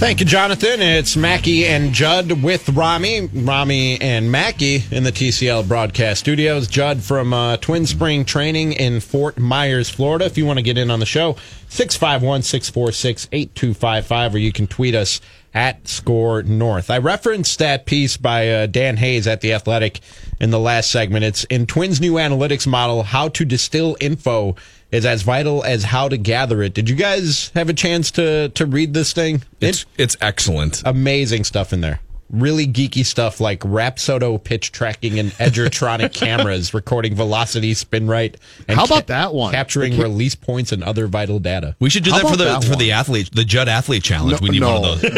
[0.00, 0.80] Thank you, Jonathan.
[0.80, 3.26] It's Mackey and Judd with Rami.
[3.26, 6.68] Rami and Mackey in the TCL broadcast studios.
[6.68, 10.24] Judd from uh, Twin Spring Training in Fort Myers, Florida.
[10.24, 11.36] If you want to get in on the show,
[11.68, 15.20] 651 646 8255, or you can tweet us
[15.52, 16.90] at Score North.
[16.90, 20.00] I referenced that piece by uh, Dan Hayes at The Athletic
[20.40, 21.26] in the last segment.
[21.26, 24.56] It's in Twins' new analytics model, how to distill info
[24.92, 26.74] is as vital as how to gather it.
[26.74, 29.42] Did you guys have a chance to to read this thing?
[29.60, 30.82] It's it's excellent.
[30.84, 32.00] Amazing stuff in there
[32.30, 38.36] really geeky stuff like Rapsodo pitch tracking and Edgertronic cameras recording velocity, spin rate.
[38.68, 39.52] And How about ca- that one?
[39.52, 41.76] Capturing release points and other vital data.
[41.80, 42.78] We should do How that for the that for one?
[42.78, 44.40] the athlete, the Judd Athlete Challenge.
[44.40, 45.12] No, we need no, one of those.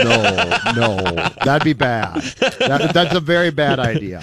[0.74, 2.22] No, no, that'd be bad.
[2.22, 4.22] That, that's a very bad idea.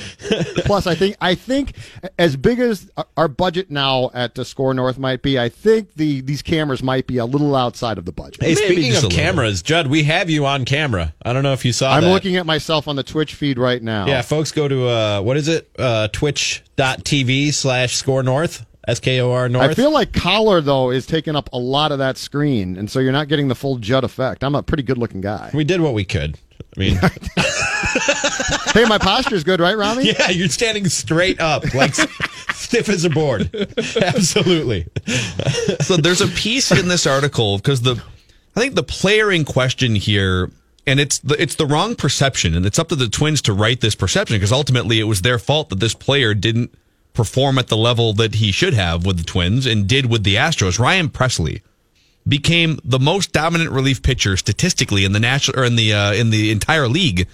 [0.66, 1.74] Plus, I think I think
[2.18, 6.22] as big as our budget now at the Score North might be, I think the
[6.22, 8.42] these cameras might be a little outside of the budget.
[8.42, 11.14] Hey, Maybe speaking of cameras, Judd, we have you on camera.
[11.24, 11.94] I don't know if you saw.
[11.94, 12.12] I'm that.
[12.12, 14.08] looking at myself on the Twitch feed right now.
[14.08, 15.70] Yeah, folks, go to uh, what is it?
[15.78, 18.66] Uh, Twitch.tv slash Score North.
[18.88, 19.70] S K O R North.
[19.70, 23.00] I feel like Collar though is taking up a lot of that screen, and so
[23.00, 24.44] you're not getting the full Judd effect.
[24.44, 25.52] I'm a pretty good looking guy.
[25.54, 26.40] We did what we could.
[26.76, 26.96] I mean,
[28.74, 30.06] hey, my posture's good, right, Rami?
[30.06, 31.94] Yeah, you're standing straight up, like
[32.54, 33.50] stiff as a board.
[34.02, 34.88] Absolutely.
[35.82, 38.02] so there's a piece in this article because the,
[38.56, 40.52] I think the player in question here
[40.90, 43.80] and it's the, it's the wrong perception, and it's up to the Twins to right
[43.80, 46.74] this perception because ultimately it was their fault that this player didn't
[47.14, 50.36] perform at the level that he should have with the Twins and did with the
[50.36, 50.80] Astros.
[50.80, 51.62] Ryan Pressly
[52.28, 56.32] became the most dominant relief pitcher statistically in the national or in the uh, in
[56.32, 57.28] the entire league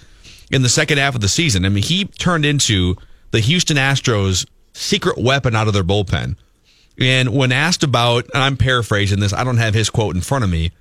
[0.50, 1.64] in the second half of the season.
[1.64, 2.96] I mean, he turned into
[3.30, 6.36] the Houston Astros secret weapon out of their bullpen.
[6.98, 10.44] And when asked about, and I'm paraphrasing this, I don't have his quote in front
[10.44, 10.72] of me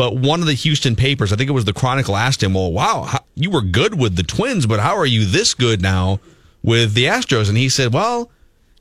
[0.00, 2.72] but one of the Houston papers, I think it was the Chronicle, asked him, "Well,
[2.72, 6.20] wow, how, you were good with the Twins, but how are you this good now
[6.62, 8.30] with the Astros?" And he said, "Well."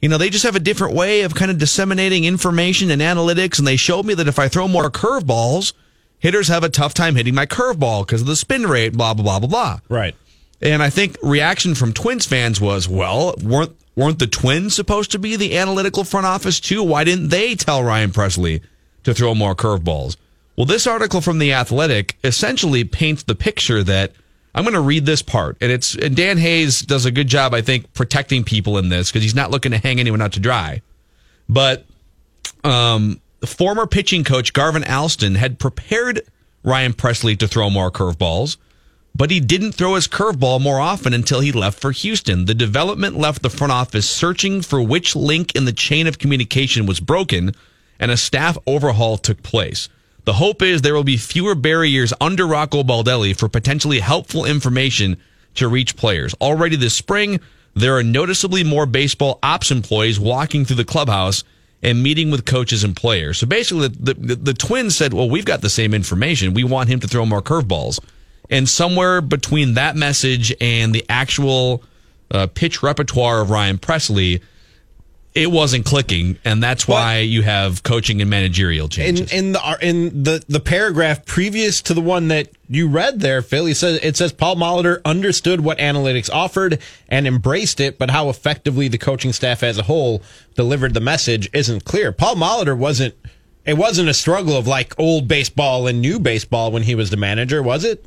[0.01, 3.60] You know, they just have a different way of kind of disseminating information and analytics.
[3.60, 5.73] And they showed me that if I throw more curveballs,
[6.19, 9.23] hitters have a tough time hitting my curveball because of the spin rate, blah, blah,
[9.23, 9.79] blah, blah, blah.
[9.89, 10.15] Right.
[10.62, 15.19] And I think reaction from Twins fans was, well, weren't weren't the Twins supposed to
[15.19, 16.82] be the analytical front office too?
[16.82, 18.62] Why didn't they tell Ryan Pressly
[19.03, 20.15] to throw more curveballs?
[20.59, 24.11] Well, this article from The Athletic essentially paints the picture that
[24.53, 25.55] I'm going to read this part.
[25.61, 29.09] And it's, and Dan Hayes does a good job, I think, protecting people in this
[29.09, 30.81] because he's not looking to hang anyone out to dry.
[31.47, 31.85] But,
[32.65, 36.23] um, former pitching coach Garvin Alston had prepared
[36.61, 38.57] Ryan Pressly to throw more curveballs,
[39.15, 42.43] but he didn't throw his curveball more often until he left for Houston.
[42.43, 46.85] The development left the front office searching for which link in the chain of communication
[46.85, 47.55] was broken,
[47.97, 49.87] and a staff overhaul took place.
[50.25, 55.17] The hope is there will be fewer barriers under Rocco Baldelli for potentially helpful information
[55.55, 56.36] to reach players.
[56.41, 57.39] Already this spring,
[57.73, 61.43] there are noticeably more baseball ops employees walking through the clubhouse
[61.82, 63.38] and meeting with coaches and players.
[63.38, 66.53] So basically, the, the, the Twins said, well, we've got the same information.
[66.53, 67.99] We want him to throw more curveballs.
[68.49, 71.84] And somewhere between that message and the actual
[72.32, 74.41] uh, pitch repertoire of Ryan Pressly,
[75.35, 79.31] it wasn't clicking, and that's why you have coaching and managerial changes.
[79.31, 83.19] In, in the uh, in the the paragraph previous to the one that you read
[83.19, 87.99] there, Phil, he says it says Paul Molitor understood what analytics offered and embraced it,
[87.99, 90.23] but how effectively the coaching staff as a whole
[90.55, 92.11] delivered the message isn't clear.
[92.11, 93.15] Paul Molitor wasn't.
[93.65, 97.17] It wasn't a struggle of like old baseball and new baseball when he was the
[97.17, 98.03] manager, was it?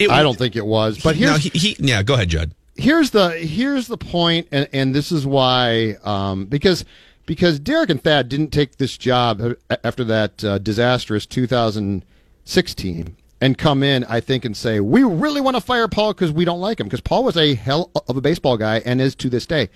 [0.00, 1.00] it I don't think it was.
[1.00, 4.68] But here's, no, he, he, yeah, go ahead, Judd here's the here's the point, and,
[4.72, 6.84] and this is why um, because
[7.26, 13.82] because Derek and Thad didn't take this job after that uh, disastrous 2016 and come
[13.82, 16.80] in, I think, and say we really want to fire Paul because we don't like
[16.80, 19.70] him because Paul was a hell of a baseball guy and is to this day.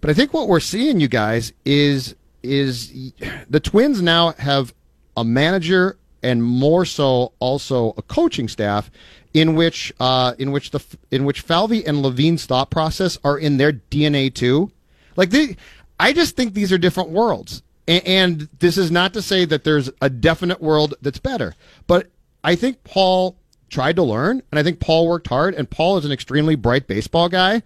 [0.00, 3.12] But I think what we're seeing, you guys, is is
[3.48, 4.74] the Twins now have
[5.16, 8.90] a manager and more so also a coaching staff
[9.34, 13.56] in which uh, in which the in which Falvey and Levine's thought process are in
[13.56, 14.70] their DNA too.
[15.16, 15.56] Like they,
[15.98, 19.64] I just think these are different worlds, and, and this is not to say that
[19.64, 21.54] there's a definite world that's better,
[21.86, 22.10] but
[22.44, 23.36] I think Paul
[23.68, 26.86] tried to learn, and I think Paul worked hard, and Paul is an extremely bright
[26.86, 27.62] baseball guy.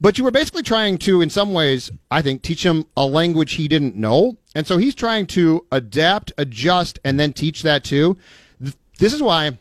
[0.00, 3.54] But you were basically trying to, in some ways, I think, teach him a language
[3.54, 4.36] he didn't know.
[4.54, 8.16] And so he's trying to adapt, adjust, and then teach that too.
[8.98, 9.58] This is why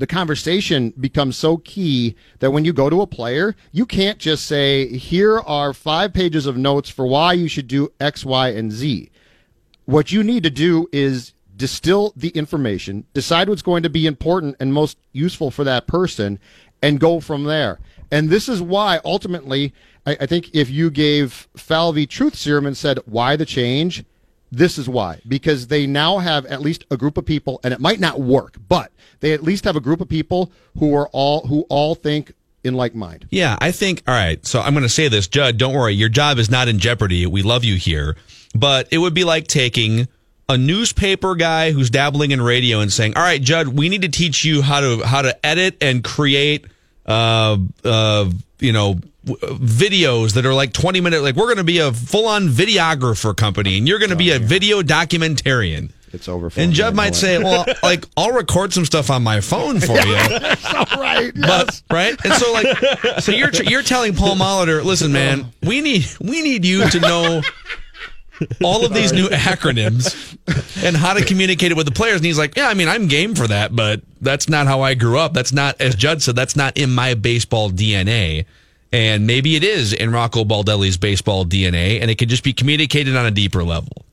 [0.00, 4.46] the conversation becomes so key that when you go to a player, you can't just
[4.46, 8.72] say, here are five pages of notes for why you should do X, Y, and
[8.72, 9.10] Z.
[9.84, 14.56] What you need to do is distill the information, decide what's going to be important
[14.58, 16.38] and most useful for that person,
[16.80, 17.78] and go from there.
[18.10, 19.74] And this is why ultimately,
[20.06, 24.04] I, I think if you gave Falvey truth serum and said, why the change?
[24.52, 25.20] This is why.
[25.26, 28.56] Because they now have at least a group of people, and it might not work,
[28.68, 32.32] but they at least have a group of people who are all who all think
[32.64, 33.26] in like mind.
[33.30, 34.02] Yeah, I think.
[34.06, 35.56] All right, so I'm going to say this, Judd.
[35.56, 37.26] Don't worry, your job is not in jeopardy.
[37.26, 38.16] We love you here,
[38.54, 40.08] but it would be like taking
[40.48, 44.08] a newspaper guy who's dabbling in radio and saying, "All right, Judd, we need to
[44.08, 46.66] teach you how to how to edit and create,
[47.06, 51.78] uh, uh, you know." Videos that are like 20 minute, like we're going to be
[51.78, 55.92] a full on videographer company and you're going to be oh, a video documentarian.
[56.12, 56.50] It's over.
[56.50, 59.92] For And Judd might say, well, like I'll record some stuff on my phone for
[59.92, 60.14] you.
[60.96, 61.32] right.
[61.34, 62.78] But right, and so like,
[63.20, 67.42] so you're you're telling Paul Molitor, listen, man, we need we need you to know
[68.62, 70.36] all of these new acronyms
[70.84, 72.16] and how to communicate it with the players.
[72.16, 74.94] And he's like, yeah, I mean, I'm game for that, but that's not how I
[74.94, 75.34] grew up.
[75.34, 78.46] That's not, as Judd said, that's not in my baseball DNA.
[78.92, 83.16] And maybe it is in Rocco Baldelli's baseball DNA, and it can just be communicated
[83.16, 84.04] on a deeper level.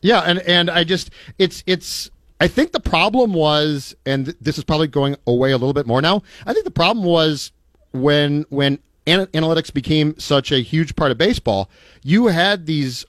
[0.00, 4.64] Yeah, and and I just it's it's I think the problem was, and this is
[4.64, 6.22] probably going away a little bit more now.
[6.46, 7.52] I think the problem was
[7.92, 11.70] when when ana- analytics became such a huge part of baseball.
[12.02, 13.04] You had these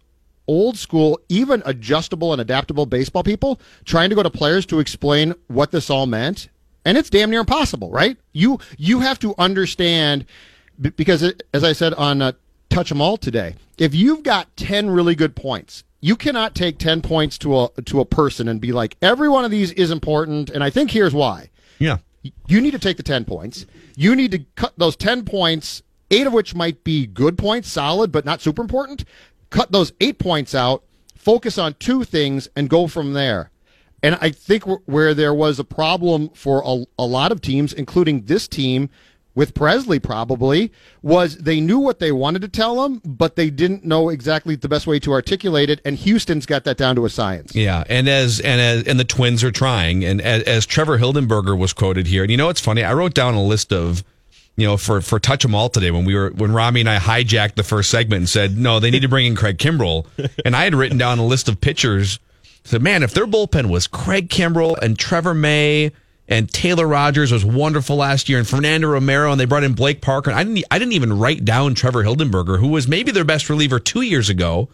[0.47, 5.33] old school, even adjustable and adaptable baseball people trying to go to players to explain
[5.47, 6.49] what this all meant,
[6.85, 8.17] and it's damn near impossible, right?
[8.33, 10.25] You you have to understand
[10.79, 12.31] b- because it, as I said on uh,
[12.69, 17.01] Touch 'em All today, if you've got ten really good points, you cannot take ten
[17.01, 20.49] points to a to a person and be like every one of these is important,
[20.49, 21.49] and I think here's why.
[21.79, 21.97] Yeah.
[22.47, 23.65] You need to take the 10 points.
[23.97, 28.13] You need to cut those 10 points, eight of which might be good points, solid,
[28.13, 29.03] but not super important.
[29.49, 30.83] Cut those eight points out,
[31.15, 33.51] focus on two things, and go from there.
[34.01, 38.23] And I think where there was a problem for a, a lot of teams, including
[38.23, 38.89] this team
[39.35, 43.83] with Pressly probably, was they knew what they wanted to tell them, but they didn't
[43.83, 45.81] know exactly the best way to articulate it.
[45.83, 47.55] And Houston's got that down to a science.
[47.55, 51.57] Yeah, and as and as and the Twins are trying, and as, as Trevor Hildenberger
[51.57, 52.83] was quoted here, and you know what's funny?
[52.83, 54.03] I wrote down a list of,
[54.55, 56.99] you know, for for touch them all today when we were when Rami and I
[56.99, 60.05] hijacked the first segment and said no, they need to bring in Craig Kimbrel,
[60.45, 62.19] and I had written down a list of pitchers.
[62.65, 65.91] Said, man, if their bullpen was Craig Kimbrel and Trevor May
[66.27, 70.01] and Taylor Rogers was wonderful last year, and Fernando Romero, and they brought in Blake
[70.01, 70.31] Parker.
[70.31, 73.79] I didn't I didn't even write down Trevor Hildenberger, who was maybe their best reliever
[73.79, 74.69] two years ago.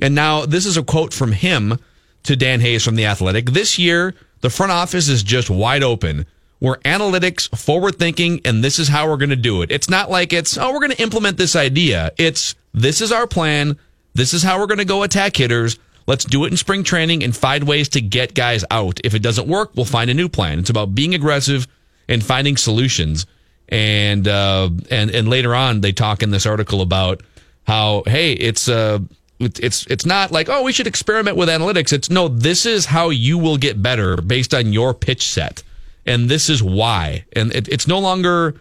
[0.00, 1.78] And now this is a quote from him
[2.24, 3.50] to Dan Hayes from The Athletic.
[3.50, 6.26] This year, the front office is just wide open.
[6.60, 9.70] We're analytics, forward thinking, and this is how we're going to do it.
[9.70, 12.10] It's not like it's, oh, we're going to implement this idea.
[12.16, 13.76] It's, this is our plan.
[14.14, 15.78] This is how we're going to go attack hitters.
[16.06, 19.00] Let's do it in spring training and find ways to get guys out.
[19.04, 20.58] If it doesn't work, we'll find a new plan.
[20.58, 21.66] It's about being aggressive
[22.08, 23.26] and finding solutions.
[23.68, 27.22] And uh, and and later on, they talk in this article about
[27.66, 28.98] how hey, it's uh,
[29.40, 31.92] it's it's not like oh, we should experiment with analytics.
[31.92, 35.62] It's no, this is how you will get better based on your pitch set,
[36.04, 37.24] and this is why.
[37.32, 38.54] And it, it's no longer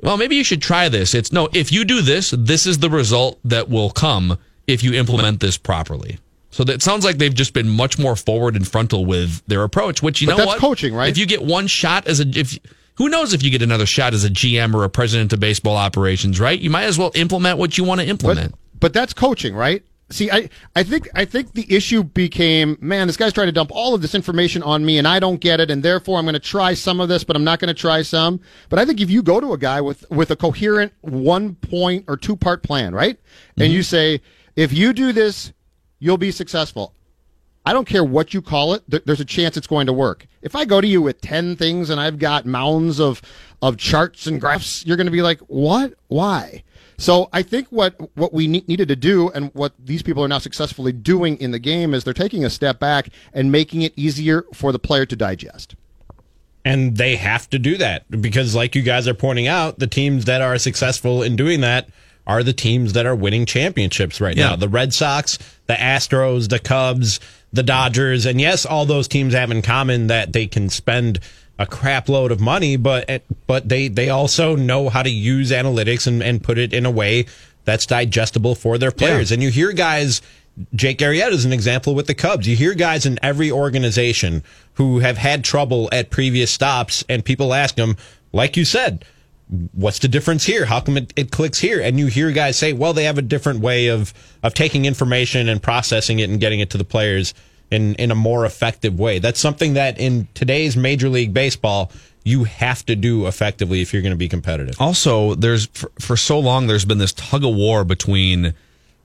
[0.00, 1.14] well, maybe you should try this.
[1.14, 4.94] It's no, if you do this, this is the result that will come if you
[4.94, 6.18] implement this properly.
[6.50, 10.02] So that sounds like they've just been much more forward and frontal with their approach,
[10.02, 10.58] which you But know that's what?
[10.60, 11.10] coaching, right?
[11.10, 12.58] If you get one shot as a if
[12.96, 15.76] who knows if you get another shot as a GM or a president of baseball
[15.76, 16.58] operations, right?
[16.58, 18.52] You might as well implement what you want to implement.
[18.52, 19.84] But, but that's coaching, right?
[20.10, 23.70] See, I, I think I think the issue became, man, this guy's trying to dump
[23.72, 26.32] all of this information on me, and I don't get it, and therefore I'm going
[26.32, 28.40] to try some of this, but I'm not going to try some.
[28.70, 32.06] But I think if you go to a guy with with a coherent one point
[32.08, 33.20] or two part plan, right,
[33.56, 33.72] and mm-hmm.
[33.74, 34.22] you say,
[34.56, 35.52] if you do this,
[35.98, 36.94] you'll be successful.
[37.66, 38.82] I don't care what you call it.
[38.88, 40.26] There's a chance it's going to work.
[40.40, 43.20] If I go to you with 10 things and I've got mounds of,
[43.60, 45.92] of charts and graphs, you're going to be like, what?
[46.06, 46.62] Why?
[46.96, 50.28] So I think what, what we ne- needed to do and what these people are
[50.28, 53.92] now successfully doing in the game is they're taking a step back and making it
[53.96, 55.76] easier for the player to digest.
[56.64, 60.24] And they have to do that because, like you guys are pointing out, the teams
[60.24, 61.88] that are successful in doing that
[62.28, 64.50] are the teams that are winning championships right Yeah.
[64.50, 64.56] now.
[64.56, 67.18] The Red Sox, the Astros, the Cubs,
[67.52, 68.26] the Dodgers.
[68.26, 71.18] And yes, all those teams have in common that they can spend
[71.58, 75.50] a crap load of money, but eh, but they, they also know how to use
[75.50, 77.24] analytics and, and put it in a way
[77.64, 79.32] that's digestible for their players.
[79.32, 80.22] And you hear guys
[80.74, 82.46] Jake Arrieta is an example with the Cubs.
[82.48, 84.42] You hear guys in every organization
[84.74, 87.96] who have had trouble at previous stops, and people ask them,
[88.32, 89.04] like you said,
[89.72, 90.66] what's the difference here?
[90.66, 91.80] How come it, it clicks here?
[91.80, 94.12] And you hear guys say, well, they have a different way of,
[94.42, 97.34] of taking information and processing it and getting it to the players
[97.70, 99.18] in, in a more effective way.
[99.18, 101.90] That's something that in today's Major League Baseball,
[102.24, 104.74] you have to do effectively if you're going to be competitive.
[104.80, 108.54] Also, there's for, for so long there's been this tug of war between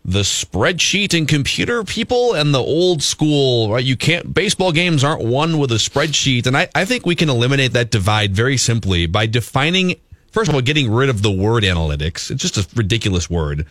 [0.05, 3.83] the spreadsheet and computer people and the old school, right?
[3.83, 6.45] You can't, baseball games aren't won with a spreadsheet.
[6.45, 9.95] And I, I think we can eliminate that divide very simply by defining,
[10.33, 12.29] first of all, getting rid of the word analytics.
[12.29, 13.65] It's just a ridiculous word.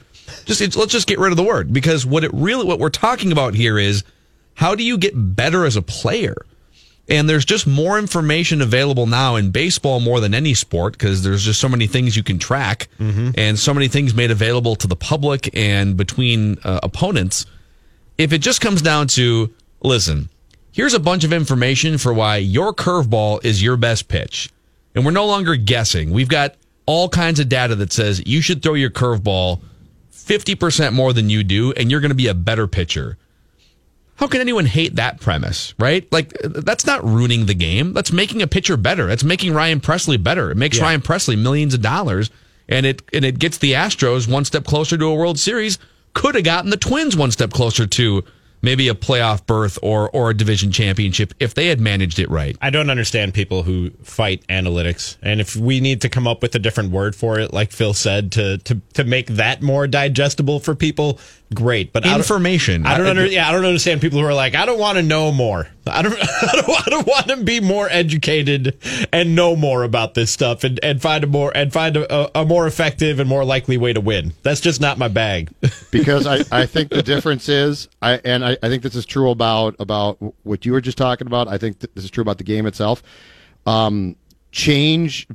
[0.46, 2.88] Just, it's, let's just get rid of the word because what it really, what we're
[2.88, 4.04] talking about here is
[4.54, 6.36] how do you get better as a player?
[7.08, 11.44] And there's just more information available now in baseball more than any sport because there's
[11.44, 12.88] just so many things you can track
[13.36, 17.44] and so many things made available to the public and between uh, opponents.
[18.18, 19.52] If it just comes down to,
[19.82, 20.28] listen,
[20.70, 24.48] here's a bunch of information for why your curveball is your best pitch.
[24.94, 26.10] And we're no longer guessing.
[26.10, 26.54] We've got
[26.86, 29.60] all kinds of data that says you should throw your curveball
[30.12, 33.16] 50% more than you do, and you're going to be a better pitcher.
[34.16, 36.06] How can anyone hate that premise, right?
[36.12, 37.92] Like, that's not ruining the game.
[37.92, 39.06] That's making a pitcher better.
[39.06, 40.50] That's making Ryan Pressly better.
[40.50, 40.84] It makes Yeah.
[40.84, 42.30] Ryan Pressly millions of dollars,
[42.68, 45.78] and it and it gets the Astros one step closer to a World Series.
[46.14, 48.22] Could have gotten the Twins one step closer to
[48.62, 52.56] maybe a playoff berth or or a division championship if they had managed it right.
[52.62, 55.16] I don't understand people who fight analytics.
[55.22, 57.94] And if we need to come up with a different word for it, like Phil
[57.94, 61.18] said, to to, to make that more digestible for people,
[61.52, 61.92] great.
[61.92, 62.84] But I don't- Information.
[62.86, 64.96] I don't I- under, yeah, I don't understand people who are like, I don't want
[64.98, 65.68] to know more.
[65.86, 68.76] I don't, I don't, I don't want to be more educated
[69.12, 72.42] and know more about this stuff and, and find a more and find a, a,
[72.42, 74.32] a more effective and more likely way to win.
[74.42, 75.50] That's just not my bag.
[75.90, 79.30] because I, I think the difference is I and I, I think this is true
[79.30, 81.48] about about what you were just talking about.
[81.48, 83.02] I think th- this is true about the game itself.
[83.66, 84.16] Um,
[84.52, 85.26] change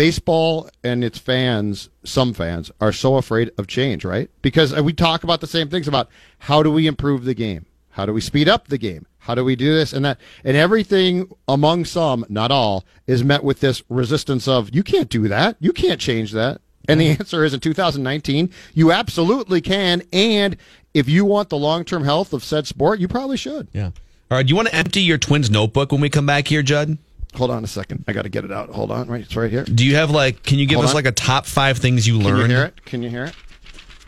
[0.00, 4.30] baseball and its fans, some fans are so afraid of change, right?
[4.40, 7.66] Because uh, we talk about the same things about how do we improve the game?
[7.90, 9.04] How do we speed up the game?
[9.18, 10.18] How do we do this and that?
[10.42, 15.28] And everything among some, not all, is met with this resistance of you can't do
[15.28, 15.56] that.
[15.60, 16.62] You can't change that.
[16.88, 17.20] And the mm-hmm.
[17.20, 20.00] answer is in 2019, you absolutely can.
[20.14, 20.56] And
[20.94, 23.68] if you want the long term health of said sport, you probably should.
[23.74, 23.90] Yeah.
[24.30, 24.46] All right.
[24.46, 26.96] Do you want to empty your Twins notebook when we come back here, Judd?
[27.34, 28.04] Hold on a second.
[28.08, 28.70] I got to get it out.
[28.70, 29.08] Hold on.
[29.08, 29.22] Right.
[29.22, 29.64] It's right here.
[29.64, 30.42] Do you have like?
[30.42, 30.96] Can you give Hold us on.
[30.96, 32.40] like a top five things you learned?
[32.40, 32.84] Can you hear it?
[32.84, 33.34] Can you hear it?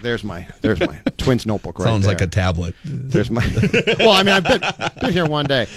[0.02, 2.14] There's my there's my twins notebook right Sounds there.
[2.14, 2.74] like a tablet.
[2.84, 3.46] There's my.
[4.00, 4.60] well, I mean, I've been,
[5.00, 5.68] been here one day.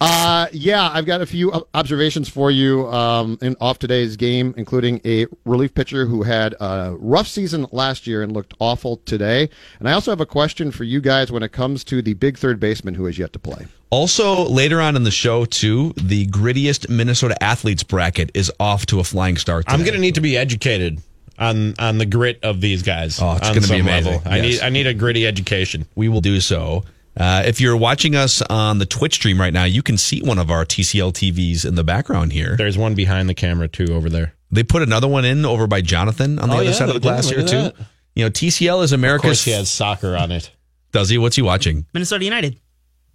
[0.00, 5.02] Uh, yeah, I've got a few observations for you um, in off today's game, including
[5.04, 9.50] a relief pitcher who had a rough season last year and looked awful today.
[9.78, 12.38] And I also have a question for you guys when it comes to the big
[12.38, 13.66] third baseman who has yet to play.
[13.94, 18.98] Also, later on in the show, too, the grittiest Minnesota athletes bracket is off to
[18.98, 19.64] a flying start.
[19.68, 21.00] I'm going to need to be educated
[21.38, 23.20] on on the grit of these guys.
[23.22, 24.12] Oh, it's gonna be amazing.
[24.14, 24.22] level.
[24.32, 24.44] I Yes.
[24.44, 25.84] need I need a gritty education.
[25.94, 26.84] We will do so.
[27.16, 30.38] Uh, if you're watching us on the Twitch stream right now, you can see one
[30.40, 32.56] of our TCL TVs in the background here.
[32.56, 34.34] There's one behind the camera too over there.
[34.50, 36.94] They put another one in over by Jonathan on the Oh, other yeah, side of
[36.94, 37.46] the glass here too.
[37.62, 37.74] that.
[38.16, 38.92] You know, TCL is America's.
[38.92, 39.22] Of America's.
[39.22, 40.50] course, he has soccer on it.
[40.92, 41.18] Does he?
[41.18, 41.86] What's he watching?
[41.92, 42.58] Minnesota United.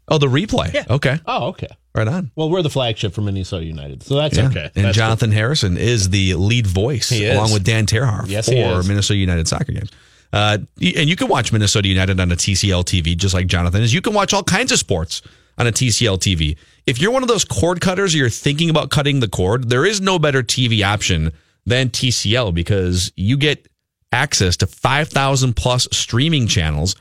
[0.10, 0.74] Oh, the replay.
[0.74, 0.86] Yeah.
[0.89, 1.20] Okay.
[1.26, 1.68] Oh, okay.
[1.95, 2.32] Right on.
[2.36, 4.47] Well, we're the flagship for Minnesota United, so that's Yeah.
[4.47, 4.70] okay.
[4.76, 8.84] And That's Jonathan Harrison is the lead voice along with Dan Terhar Yes, for.
[8.84, 9.89] Minnesota United soccer games.
[10.32, 13.93] Uh, and you can watch Minnesota United on a TCL TV just like Jonathan is.
[13.93, 15.22] You can watch all kinds of sports
[15.57, 16.55] on a TCL TV.
[16.86, 19.86] If you're one of those cord cutters or you're thinking about cutting the cord, there
[19.86, 21.32] is no better TV option
[21.66, 23.68] than TCL because you get
[24.12, 26.95] access to 5,000 plus streaming channels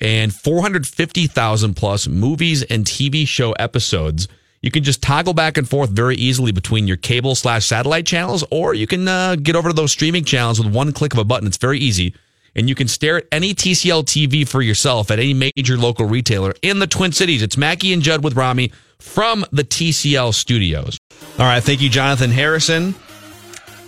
[0.00, 4.28] and 450,000 plus movies and TV show episodes.
[4.62, 8.44] You can just toggle back and forth very easily between your cable slash satellite channels,
[8.50, 11.24] or you can uh, get over to those streaming channels with one click of a
[11.24, 11.46] button.
[11.46, 12.14] It's very easy.
[12.56, 16.54] And you can stare at any TCL TV for yourself at any major local retailer
[16.62, 17.42] in the Twin Cities.
[17.42, 20.98] It's Mackey and Judd with Rami from the TCL studios.
[21.38, 21.62] All right.
[21.62, 22.94] Thank you, Jonathan Harrison.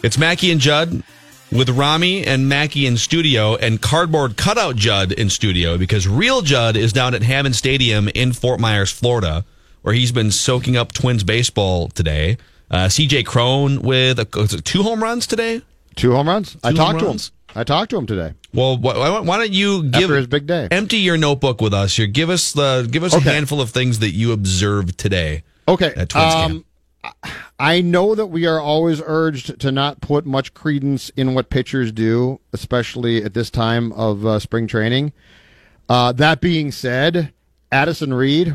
[0.02, 1.02] It's Mackey and Judd
[1.52, 6.76] with Rami and Mackey in studio and cardboard cutout Judd in studio because real Judd
[6.76, 9.44] is down at Hammond Stadium in Fort Myers, Florida,
[9.82, 12.36] where he's been soaking up Twins baseball today.
[12.70, 15.62] Uh, CJ Cron with a, two home runs today.
[15.94, 16.56] Two home runs.
[16.64, 17.32] I Two talked home to him.
[17.54, 18.34] I talked to him today.
[18.52, 20.68] Well, why, why- don't you give After his big day.
[20.70, 22.06] empty your notebook with us here?
[22.06, 25.42] Give us the give us a handful of things that you observed today.
[25.68, 25.92] Okay.
[25.96, 26.66] At Twins um, camp.
[27.58, 31.90] I know that we are always urged to not put much credence in what pitchers
[31.92, 35.12] do, especially at this time of uh, spring training.
[35.88, 37.32] Uh, that being said,
[37.72, 38.54] Addison Reed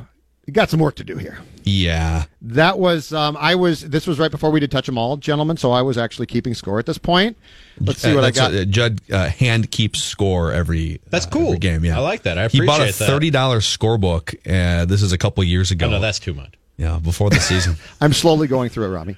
[0.52, 1.40] got some work to do here.
[1.64, 3.82] Yeah, That was um, I was.
[3.88, 5.58] This was right before we did touch them all, gentlemen.
[5.58, 7.38] So I was actually keeping score at this point.
[7.80, 8.54] Let's see Uh, what I that's got.
[8.56, 11.00] uh, Judd uh, hand keeps score every.
[11.12, 11.48] That's uh, cool.
[11.50, 11.86] every game.
[11.86, 12.40] Yeah, I like that.
[12.40, 12.74] I appreciate that.
[12.74, 14.36] he bought a thirty dollars scorebook.
[14.46, 15.86] Uh, this is a couple years ago.
[15.86, 16.56] Oh, no, that's too much.
[16.82, 17.76] Yeah, before the season.
[18.02, 19.16] I'm slowly going through it, Rami.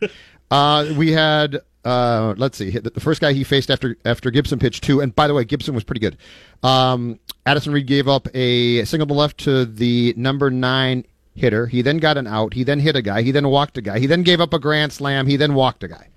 [0.51, 4.83] Uh, we had uh, let's see, the first guy he faced after after Gibson pitched
[4.83, 6.17] two, and by the way, Gibson was pretty good.
[6.61, 11.05] Um, Addison Reed gave up a single to left to the number nine
[11.35, 11.67] hitter.
[11.67, 12.53] He then got an out.
[12.53, 13.21] He then hit a guy.
[13.21, 13.99] He then walked a guy.
[13.99, 15.27] He then gave up a grand slam.
[15.27, 16.09] He then walked a guy.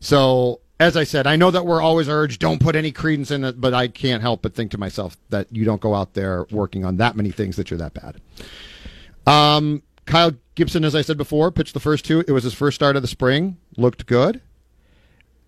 [0.00, 3.44] So, as I said, I know that we're always urged don't put any credence in
[3.44, 6.46] it, but I can't help but think to myself that you don't go out there
[6.50, 8.20] working on that many things that you're that bad.
[9.26, 12.24] Um, Kyle Gibson, as I said before, pitched the first two.
[12.26, 13.56] It was his first start of the spring.
[13.76, 14.40] Looked good.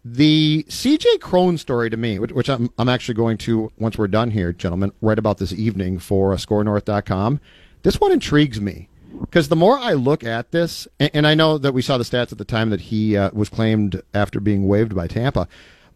[0.04, 4.06] The CJ Cron story to me, which, which I'm, I'm actually going to, once we're
[4.06, 7.40] done here, gentlemen, write about this evening for uh, scorenorth.com.
[7.82, 8.88] This one intrigues me
[9.20, 12.04] because the more I look at this, and, and, I know that we saw the
[12.04, 15.48] stats at the time that he uh, was claimed after being waived by Tampa,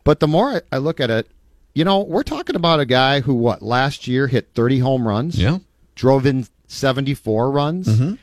[0.03, 1.31] but the more I, I, look at it,
[1.75, 5.39] you know, we're talking about a guy who, what, last year hit 30 home runs?
[5.39, 5.59] Yeah.
[5.95, 7.87] Drove in 74 runs.
[7.87, 8.15] Mm-hmm.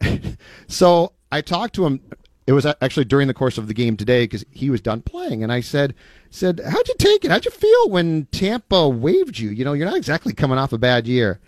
[0.68, 2.00] so I talked to him
[2.46, 5.44] it was actually during the course of the game today because he was done playing,
[5.44, 5.94] and I said,
[6.30, 7.30] "said How'd you take it?
[7.30, 9.50] How'd you feel when Tampa waived you?
[9.50, 11.38] You know, you're not exactly coming off a bad year."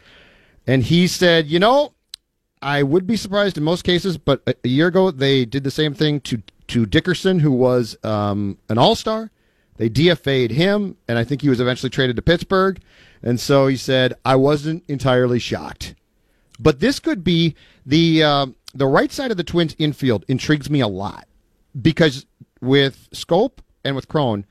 [0.65, 1.95] And he said, "You know,
[2.63, 5.93] I would be surprised in most cases, but a, year ago they did the same
[5.93, 9.33] thing to to Dickerson, who was um, an All Star.
[9.79, 12.81] They DFA'd him, and I think he was eventually traded to Pittsburgh.
[13.23, 15.97] And so he said, I wasn't entirely shocked,
[16.63, 17.55] but this could be
[17.85, 21.29] the." Uh, the right side of the Twins infield intrigues me a lot
[21.81, 22.27] because
[22.61, 24.47] with Schoop and with Cron,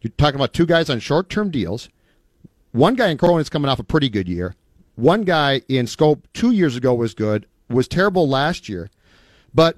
[0.00, 1.88] you're talking about two guys on short term deals.
[2.72, 4.54] One guy in Cron is coming off a pretty good year.
[4.94, 8.90] One guy in Schoop two years ago was good, was terrible last year.
[9.52, 9.76] But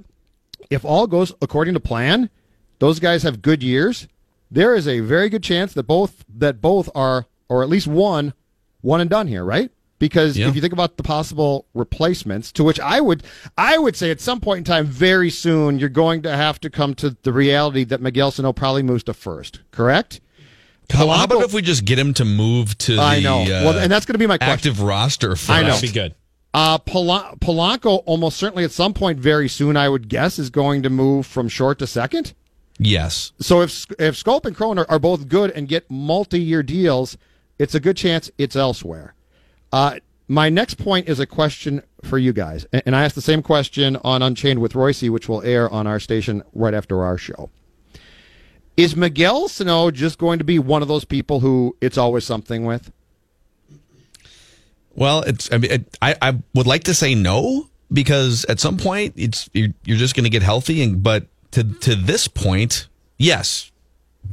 [0.68, 2.28] if all goes according to plan,
[2.78, 4.06] those guys have good years.
[4.50, 8.34] There is a very good chance that both that both are, or at least one,
[8.82, 9.70] one and done here, right?
[10.02, 10.48] Because yeah.
[10.48, 13.22] if you think about the possible replacements to which I would
[13.56, 16.70] I would say at some point in time very soon you're going to have to
[16.70, 20.20] come to the reality that Miguel Sano probably moves to first, correct?
[20.88, 23.42] Polanco, How about if we just get him to move to I the know.
[23.42, 24.86] Uh, well, and that's going to be my active question.
[24.86, 25.80] roster for I know.
[25.80, 26.16] Be good.
[26.52, 30.90] Uh, Polanco almost certainly at some point very soon I would guess is going to
[30.90, 32.34] move from short to second.
[32.76, 33.30] Yes.
[33.38, 37.16] So if if Schoop and Cron are, are both good and get multi-year deals,
[37.60, 39.14] it's a good chance it's elsewhere.
[39.72, 39.96] Uh,
[40.28, 43.96] my next point is a question for you guys, and I asked the same question
[43.96, 47.50] on Unchained with Royce, which will air on our station right after our show.
[48.76, 52.64] Is Miguel Sano just going to be one of those people who it's always something
[52.64, 52.90] with?
[54.94, 55.52] Well, it's.
[55.52, 59.48] I mean, it, I I would like to say no because at some point it's
[59.52, 63.70] you're, you're just going to get healthy, and but to to this point, yes,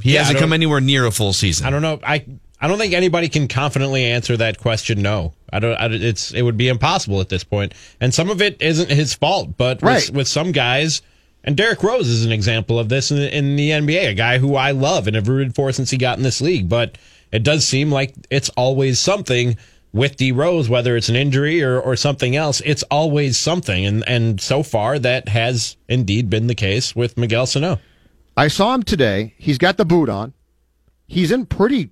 [0.01, 1.67] he yeah, hasn't come anywhere near a full season.
[1.67, 1.99] I don't know.
[2.03, 2.25] I
[2.61, 5.01] I don't think anybody can confidently answer that question.
[5.01, 5.75] No, I don't.
[5.75, 7.73] I, it's it would be impossible at this point.
[8.01, 9.55] and some of it isn't his fault.
[9.57, 10.07] But right.
[10.09, 11.01] with, with some guys,
[11.43, 14.55] and Derrick Rose is an example of this in, in the NBA, a guy who
[14.55, 16.67] I love and have rooted for since he got in this league.
[16.67, 16.97] But
[17.31, 19.57] it does seem like it's always something
[19.93, 22.61] with D Rose, whether it's an injury or, or something else.
[22.65, 27.45] It's always something, and and so far that has indeed been the case with Miguel
[27.45, 27.79] Sano.
[28.35, 29.33] I saw him today.
[29.37, 30.33] He's got the boot on.
[31.07, 31.89] He's in pretty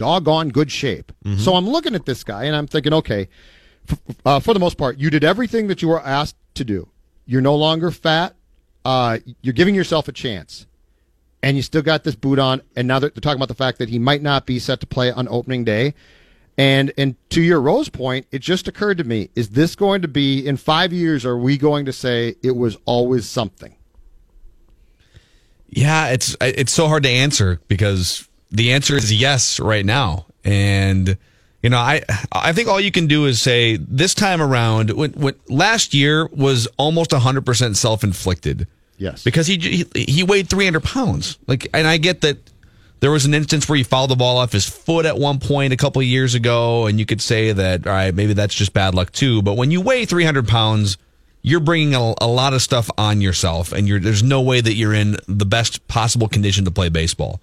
[0.00, 1.12] doggone good shape.
[1.24, 1.38] Mm-hmm.
[1.40, 3.28] So I'm looking at this guy and I'm thinking, okay,
[3.90, 6.88] f- uh, for the most part, you did everything that you were asked to do.
[7.26, 8.34] You're no longer fat.
[8.82, 10.66] Uh, you're giving yourself a chance.
[11.42, 12.62] And you still got this boot on.
[12.74, 14.86] And now they're, they're talking about the fact that he might not be set to
[14.86, 15.94] play on opening day.
[16.56, 20.08] And and to your Rose point, it just occurred to me: is this going to
[20.08, 21.24] be in five years?
[21.24, 23.74] Are we going to say it was always something?
[25.70, 30.26] Yeah, it's it's so hard to answer because the answer is yes right now.
[30.44, 31.16] And
[31.62, 35.12] you know, I I think all you can do is say this time around, when,
[35.12, 38.66] when last year was almost 100 percent self inflicted.
[38.96, 41.38] Yes, because he, he he weighed 300 pounds.
[41.46, 42.38] Like, and I get that
[43.00, 45.72] there was an instance where he fouled the ball off his foot at one point
[45.72, 48.72] a couple of years ago, and you could say that all right, maybe that's just
[48.72, 49.42] bad luck too.
[49.42, 50.98] But when you weigh 300 pounds,
[51.42, 54.74] you're bringing a, a lot of stuff on yourself, and you're there's no way that
[54.74, 57.40] you're in the best possible condition to play baseball.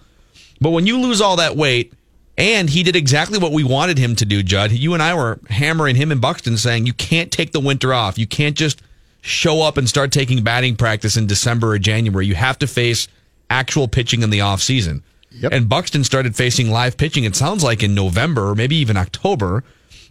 [0.60, 1.94] But when you lose all that weight,
[2.38, 4.72] and he did exactly what we wanted him to do, Judd.
[4.72, 8.20] You and I were hammering him in Buxton saying you can't take the winter off.
[8.20, 8.82] You can't just
[9.22, 12.28] show up and start taking batting practice in December or January.
[12.28, 13.08] You have to face
[13.50, 15.04] actual pitching in the off season.
[15.32, 15.52] Yep.
[15.52, 19.64] And Buxton started facing live pitching, it sounds like in November or maybe even October.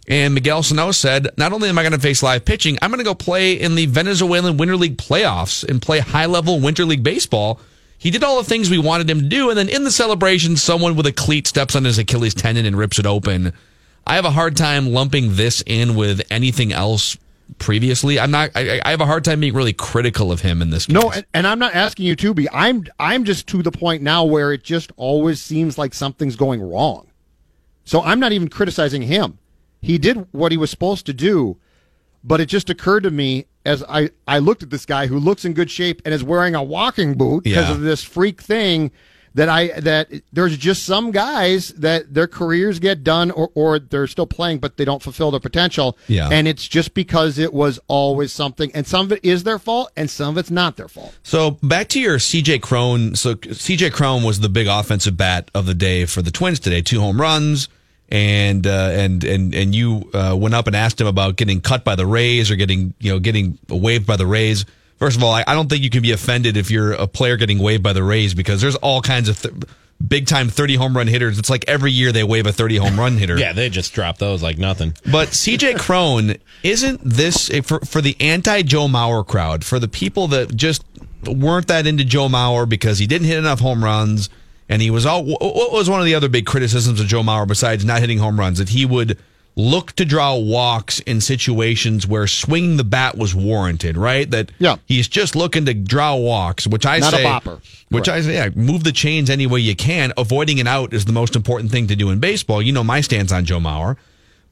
[0.09, 2.99] And Miguel Sano said, not only am I going to face live pitching, I'm going
[2.99, 7.03] to go play in the Venezuelan Winter League playoffs and play high level Winter League
[7.03, 7.59] baseball
[7.97, 10.55] he did all the things we wanted him to do, and then in the celebration,
[10.55, 13.53] someone with a cleat steps on his Achilles tendon and rips it open.
[14.05, 17.17] I have a hard time lumping this in with anything else
[17.57, 18.19] previously.
[18.19, 18.51] I'm not.
[18.55, 20.85] I, I have a hard time being really critical of him in this.
[20.85, 20.93] Case.
[20.93, 22.49] No, and, and, I'm not asking you to be.
[22.51, 22.85] I'm.
[22.99, 27.07] I'm just to the point now where it just always seems like something's going wrong.
[27.83, 29.39] So I'm not even criticizing him.
[29.81, 31.57] he did what he was supposed to do,
[32.27, 35.45] but it just occurred to me as I, I looked at this guy who looks
[35.45, 37.73] in good shape and is wearing a walking boot because Yeah.
[37.75, 38.91] of this freak thing
[39.33, 44.07] that I that there's just some guys that their careers get done or, or they're
[44.07, 45.95] still playing but they don't fulfill their potential.
[46.07, 46.29] Yeah.
[46.31, 49.91] And it's just because it was always something and some of it is their fault
[49.95, 51.15] and some of it's not their fault.
[51.23, 53.15] So back to your CJ Cron.
[53.15, 56.81] So CJ Cron was the big offensive bat of the day for the Twins today.
[56.81, 57.69] Two home runs,
[58.09, 61.83] and uh, and and and you uh, went up and asked him about getting cut
[61.83, 64.65] by the Rays or getting you know getting waived by the Rays.
[64.97, 67.37] First of all, I, I don't think you can be offended if you're a player
[67.37, 69.53] getting waived by the Rays because there's all kinds of th-
[70.05, 71.37] big time 30 home run hitters.
[71.37, 73.37] It's like every year they waive a 30 home run hitter.
[73.37, 74.93] Yeah, they just drop those like nothing.
[75.11, 80.27] But CJ Cron isn't this for for the anti Joe Mauer crowd, for the people
[80.29, 80.83] that just
[81.25, 84.29] weren't that into Joe Mauer because he didn't hit enough home runs,
[84.69, 85.23] and he was all.
[85.23, 88.39] What was one of the other big criticisms of Joe Mauer besides not hitting home
[88.39, 89.17] runs that he would
[89.59, 94.29] look to draw walks in situations where swinging the bat was warranted, right?
[94.29, 94.75] That Yeah.
[94.85, 97.59] he's just looking to draw walks, which I say Not a say, bopper.
[97.89, 100.13] which I say, yeah, move the chains any way you can.
[100.15, 102.61] Avoiding an out is the most important thing to do in baseball.
[102.61, 103.97] You know my stance on Joe Mauer.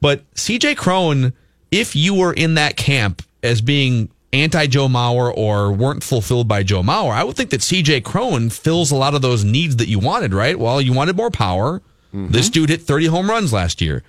[0.00, 1.32] But CJ Cron,
[1.70, 6.62] if you were in that camp as being anti Joe Mauer or weren't fulfilled by
[6.62, 9.88] Joe Mauer, I would think that CJ Cron fills a lot of those needs that
[9.88, 10.58] you wanted, right?
[10.58, 11.82] Well, you wanted more power.
[12.12, 14.02] This dude hit 30 home runs last year.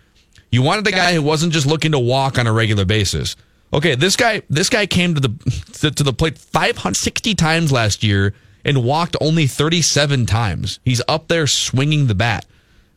[0.49, 3.35] You wanted a guy who wasn't just looking to walk on a regular basis.
[3.73, 5.29] Okay, this guy this guy came to the
[5.79, 10.79] to, to the plate 560 times last year and walked only 37 times.
[10.85, 12.45] He's up there swinging the bat.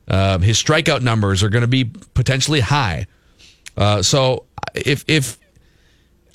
[0.07, 3.07] Uh, his strikeout numbers are going to be potentially high.
[3.77, 4.45] Uh, so
[4.75, 5.39] if if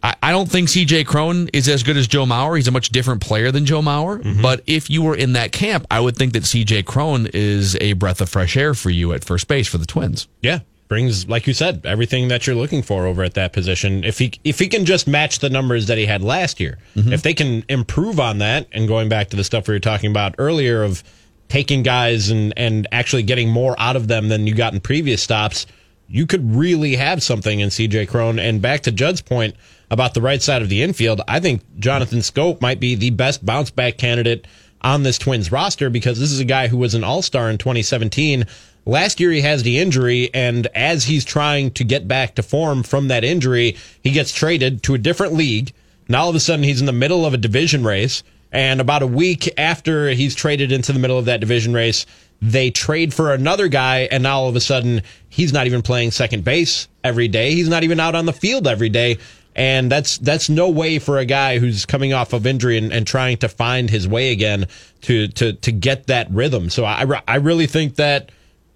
[0.06, 2.56] I, I don't think CJ Cron is as good as Joe Mauer.
[2.56, 4.22] He's a much different player than Joe Mauer.
[4.22, 4.42] Mm-hmm.
[4.42, 7.94] But if you were in that camp, I would think that CJ Cron is a
[7.94, 10.28] breath of fresh air for you at first base for the Twins.
[10.44, 14.04] Yeah, brings like you said everything that you're looking for over at that position.
[14.04, 17.12] If he if he can just match the numbers that he had last year, mm-hmm.
[17.12, 20.12] if they can improve on that, and going back to the stuff we were talking
[20.12, 21.04] about earlier of
[21.50, 25.24] taking guys and and actually getting more out of them than you got in previous
[25.24, 25.66] stops,
[26.08, 28.38] you could really have something in CJ Cron.
[28.38, 29.56] And back to Judd's point
[29.90, 33.46] about the right side of the infield, I think Jonathan Schoop might be the best
[33.46, 34.48] bounce back candidate
[34.82, 37.58] on this Twins roster because this is a guy who was an All Star in
[37.58, 38.46] 2017.
[38.86, 42.84] Last year he has the injury, and as he's trying to get back to form
[42.84, 45.74] from that injury, he gets traded to a different league.
[46.08, 48.22] Now all of a sudden he's in the middle of a division race,
[48.52, 52.06] and about a week after he's traded into the middle of that division race,
[52.42, 56.12] they trade for another guy, and now all of a sudden he's not even playing
[56.12, 57.52] second base every day.
[57.54, 59.18] He's not even out on the field every day.
[59.56, 63.08] And that's that's no way for a guy who's coming off of injury and, and
[63.08, 64.68] trying to find his way again
[65.04, 66.70] to to to get that rhythm.
[66.70, 68.32] So I I really think that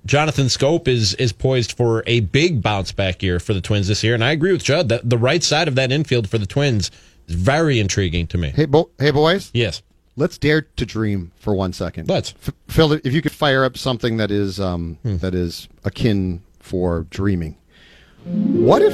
[0.05, 4.03] Jonathan Schoop is is poised for a big bounce back year for the Twins this
[4.05, 4.13] year.
[4.13, 6.91] And I agree with Judd that the right side of that infield for the Twins
[7.27, 8.51] is very intriguing to me.
[8.55, 9.51] Hey, bo- hey boys.
[9.53, 9.81] Yes.
[10.15, 12.07] Let's dare to dream for one second.
[12.09, 12.33] Let's.
[12.45, 15.17] F- Phil, if you could fire up something that is um, Hmm.
[15.17, 17.57] that is akin for dreaming.
[18.25, 18.93] What if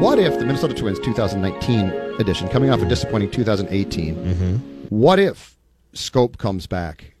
[0.00, 4.56] what if the Minnesota Twins 2019 edition, coming off a disappointing 2018, Mm-hmm.
[4.88, 5.56] what if
[5.94, 7.14] Schoop comes back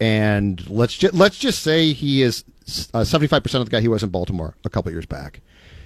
[0.00, 2.44] and let's just let's just say he is
[2.92, 5.40] uh, 75% of the guy he was in Baltimore a couple years back.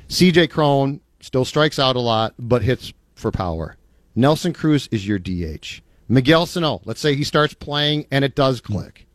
[0.08, 3.76] CJ Cron still strikes out a lot but hits for power.
[4.16, 5.80] Nelson Cruz is your DH.
[6.08, 9.06] Miguel Sano, let's say he starts playing and it does click.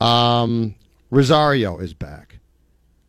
[0.00, 0.74] Um,
[1.10, 2.39] Rosario is back.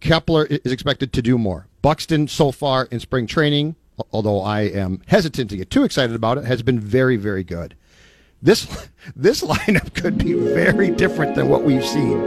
[0.01, 1.67] Kepler is expected to do more.
[1.81, 3.75] Buxton, so far in spring training,
[4.11, 7.75] although I am hesitant to get too excited about it, has been very, very good.
[8.41, 8.67] This
[9.15, 12.19] this lineup could be very different than what we've seen.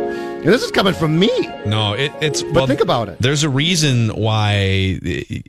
[0.44, 1.30] And this is coming from me.
[1.66, 2.42] No, it, it's.
[2.42, 3.18] But think about it.
[3.18, 5.00] There's a reason why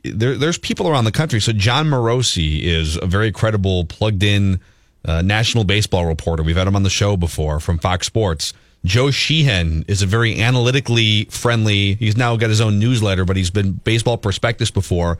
[0.04, 1.40] there, there's people around the country.
[1.40, 4.58] So Jon Morosi is a very credible, plugged in
[5.04, 6.42] uh, national baseball reporter.
[6.42, 8.52] We've had him on the show before from Fox Sports.
[8.86, 11.94] Joe Sheehan is a very analytically friendly.
[11.94, 15.18] He's now got his own newsletter, but he's been baseball prospectus before.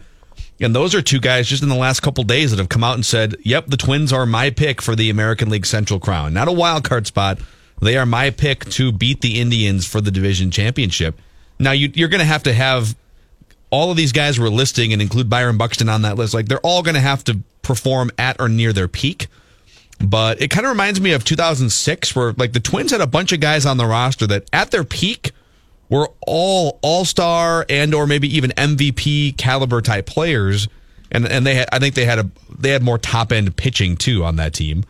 [0.61, 2.95] And those are two guys just in the last couple days that have come out
[2.95, 6.33] and said, "Yep, the Twins are my pick for the American League Central crown.
[6.33, 7.39] Not a wild card spot.
[7.83, 11.21] They are my pick to beat the Indians for the division championship."
[11.59, 12.95] Now you, you're going to have to have
[13.71, 16.35] all of these guys we're listing and include Byron Buxton on that list.
[16.35, 19.27] Like they're all going to have to perform at or near their peak.
[20.01, 23.33] But it kind of reminds me of 2006, where like the Twins had a bunch
[23.33, 25.33] of guys on the roster that at their peak
[25.89, 30.69] were all All Star and or maybe even MVP caliber type players,
[31.11, 33.97] and and they had I think they had a they had more top end pitching
[33.97, 34.85] too on that team.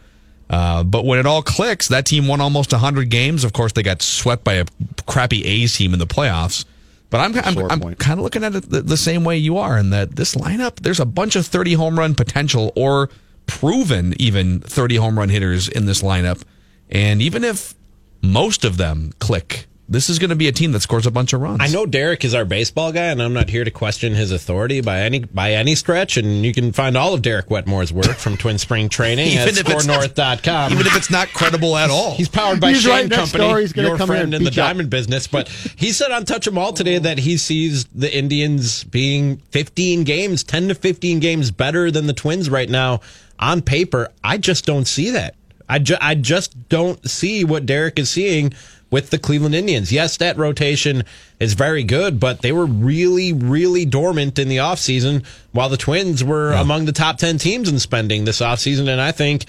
[0.49, 3.43] Uh, but when it all clicks, that team won almost 100 games.
[3.43, 4.65] Of course, they got swept by a
[5.07, 6.65] crappy A's team in the playoffs.
[7.11, 9.79] But I'm I'm, I'm kind of looking at it the, the same way you are,
[9.79, 13.11] in that this lineup, there's a bunch of 30 home run potential or
[13.47, 16.43] proven even 30 home run hitters in this lineup,
[16.91, 17.75] and even if
[18.23, 21.33] most of them click, this is going to be a team that scores a bunch
[21.33, 21.61] of runs.
[21.61, 24.81] I know Derek is our baseball guy, and I'm not here to question his authority
[24.81, 26.17] by any by any stretch.
[26.17, 29.59] And you can find all of Derek Wetmore's work from Twin Spring Training at Even
[29.65, 30.73] if it's ScoreNorth.com.
[30.73, 32.15] even if it's not credible at all.
[32.17, 33.61] He's powered by He's Shane right Company, door.
[33.61, 34.71] He's gonna your come here friend and in the beat up.
[34.71, 35.29] diamond business.
[35.29, 40.03] But he said on Touch 'Em All today that he sees the Indians being 15
[40.03, 43.03] games, 10 to 15 games better than the Twins right now
[43.39, 44.09] on paper.
[44.23, 45.35] I just don't see that.
[45.69, 48.53] I, ju- I just don't see what Derek is seeing
[48.91, 49.91] with the Cleveland Indians.
[49.91, 51.03] Yes, that rotation
[51.41, 56.23] is very good, but they were really, really dormant in the offseason while the Twins
[56.23, 58.89] were among the top 10 teams in spending this offseason.
[58.89, 59.45] And I think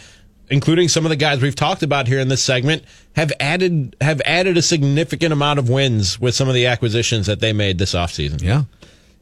[0.50, 2.84] including some of the guys we've talked about here in this segment,
[3.16, 7.40] have added have added a significant amount of wins with some of the acquisitions that
[7.40, 8.42] they made this offseason.
[8.42, 8.64] Yeah.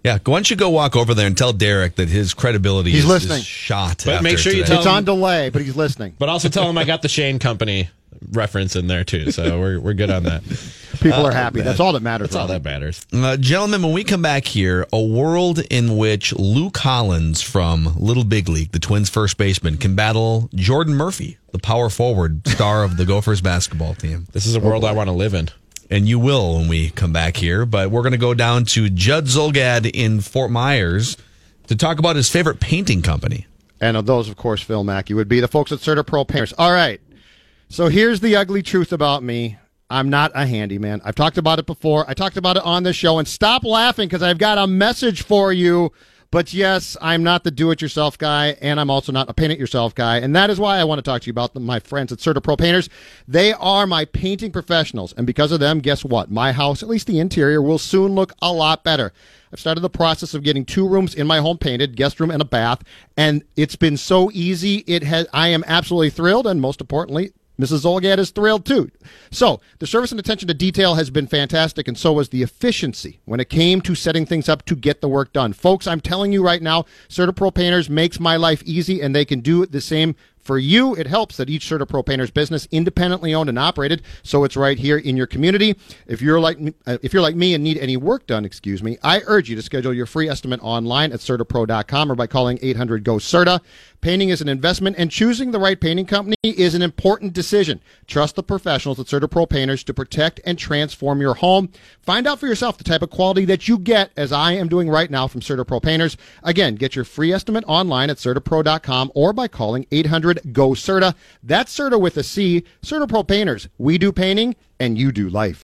[0.05, 0.19] Yeah.
[0.23, 3.09] Why don't you go walk over there and tell Derek that his credibility He's is,
[3.09, 3.39] listening.
[3.39, 4.03] is shot.
[4.05, 4.73] But make after sure you today.
[4.73, 6.13] tell It's on delay, but he's listening.
[6.19, 7.89] But also tell him I got the Shane Company
[8.31, 9.31] reference in there too.
[9.31, 10.43] So we're we're good on that.
[11.01, 11.61] People are happy.
[11.61, 12.29] That's all that matters.
[12.29, 13.05] That's all that matters.
[13.11, 18.23] Uh, gentlemen, when we come back here, a world in which Lou Collins from Little
[18.23, 22.97] Big League, the Twins' first baseman, can battle Jordan Murphy, the power forward star of
[22.97, 24.27] the Gophers basketball team.
[24.31, 25.49] This is a world I want to live in.
[25.89, 27.65] And you will when we come back here.
[27.65, 31.17] But we're going to go down to Judd Zulgad in Fort Myers
[31.67, 33.47] to talk about his favorite painting company.
[33.81, 36.53] And of those, of course, Phil Mackey would be the folks at CertaPro Painters.
[36.57, 37.01] All right.
[37.69, 39.57] So here's the ugly truth about me.
[39.89, 41.01] I'm not a handyman.
[41.05, 42.05] I've talked about it before.
[42.07, 43.19] I talked about it on this show.
[43.19, 45.91] And stop laughing because I've got a message for you.
[46.31, 49.53] But yes, I'm not the do it yourself guy, and I'm also not a paint
[49.53, 50.17] it yourself guy.
[50.17, 52.19] And that is why I want to talk to you about them, my friends at
[52.19, 52.89] CertaPro Painters.
[53.27, 55.13] They are my painting professionals.
[55.13, 56.29] And because of them, guess what?
[56.29, 59.13] My house, at least the interior, will soon look a lot better.
[59.53, 62.41] I've started the process of getting two rooms in my home painted, guest room and
[62.41, 62.83] a bath,
[63.15, 64.83] and it's been so easy.
[64.87, 67.83] It has I am absolutely thrilled, and most importantly, Mrs.
[67.83, 68.89] Zulgad is thrilled too.
[69.31, 73.19] So the service and attention to detail has been fantastic, and so was the efficiency
[73.25, 75.53] when it came to setting things up to get the work done.
[75.53, 79.39] Folks, I'm telling you right now, CertaPro Painters makes my life easy, and they can
[79.39, 80.95] do the same for you.
[80.95, 84.97] It helps that each CertaPro Painters business independently owned and operated, so it's right here
[84.97, 85.75] in your community.
[86.07, 88.83] If you're like me, uh, if you're like me and need any work done, excuse
[88.83, 92.59] me, I urge you to schedule your free estimate online at CertaPro.com or by calling
[92.61, 93.59] 800 GO CERTA.
[94.05, 97.81] Painting is an investment, and choosing the right painting company is an important decision.
[98.05, 101.71] Trust the professionals at CertaPro Painters to protect and transform your home.
[102.03, 104.91] Find out for yourself the type of quality that you get, as I am doing
[104.91, 106.17] right now from CertaPro Painters.
[106.43, 111.15] Again, get your free estimate online at CertaPro.com or by calling 800 GO CERTA.
[111.41, 112.63] That's CERTA with a C.
[112.83, 113.69] CertaPro Painters.
[113.79, 115.53] We do painting, and you do life.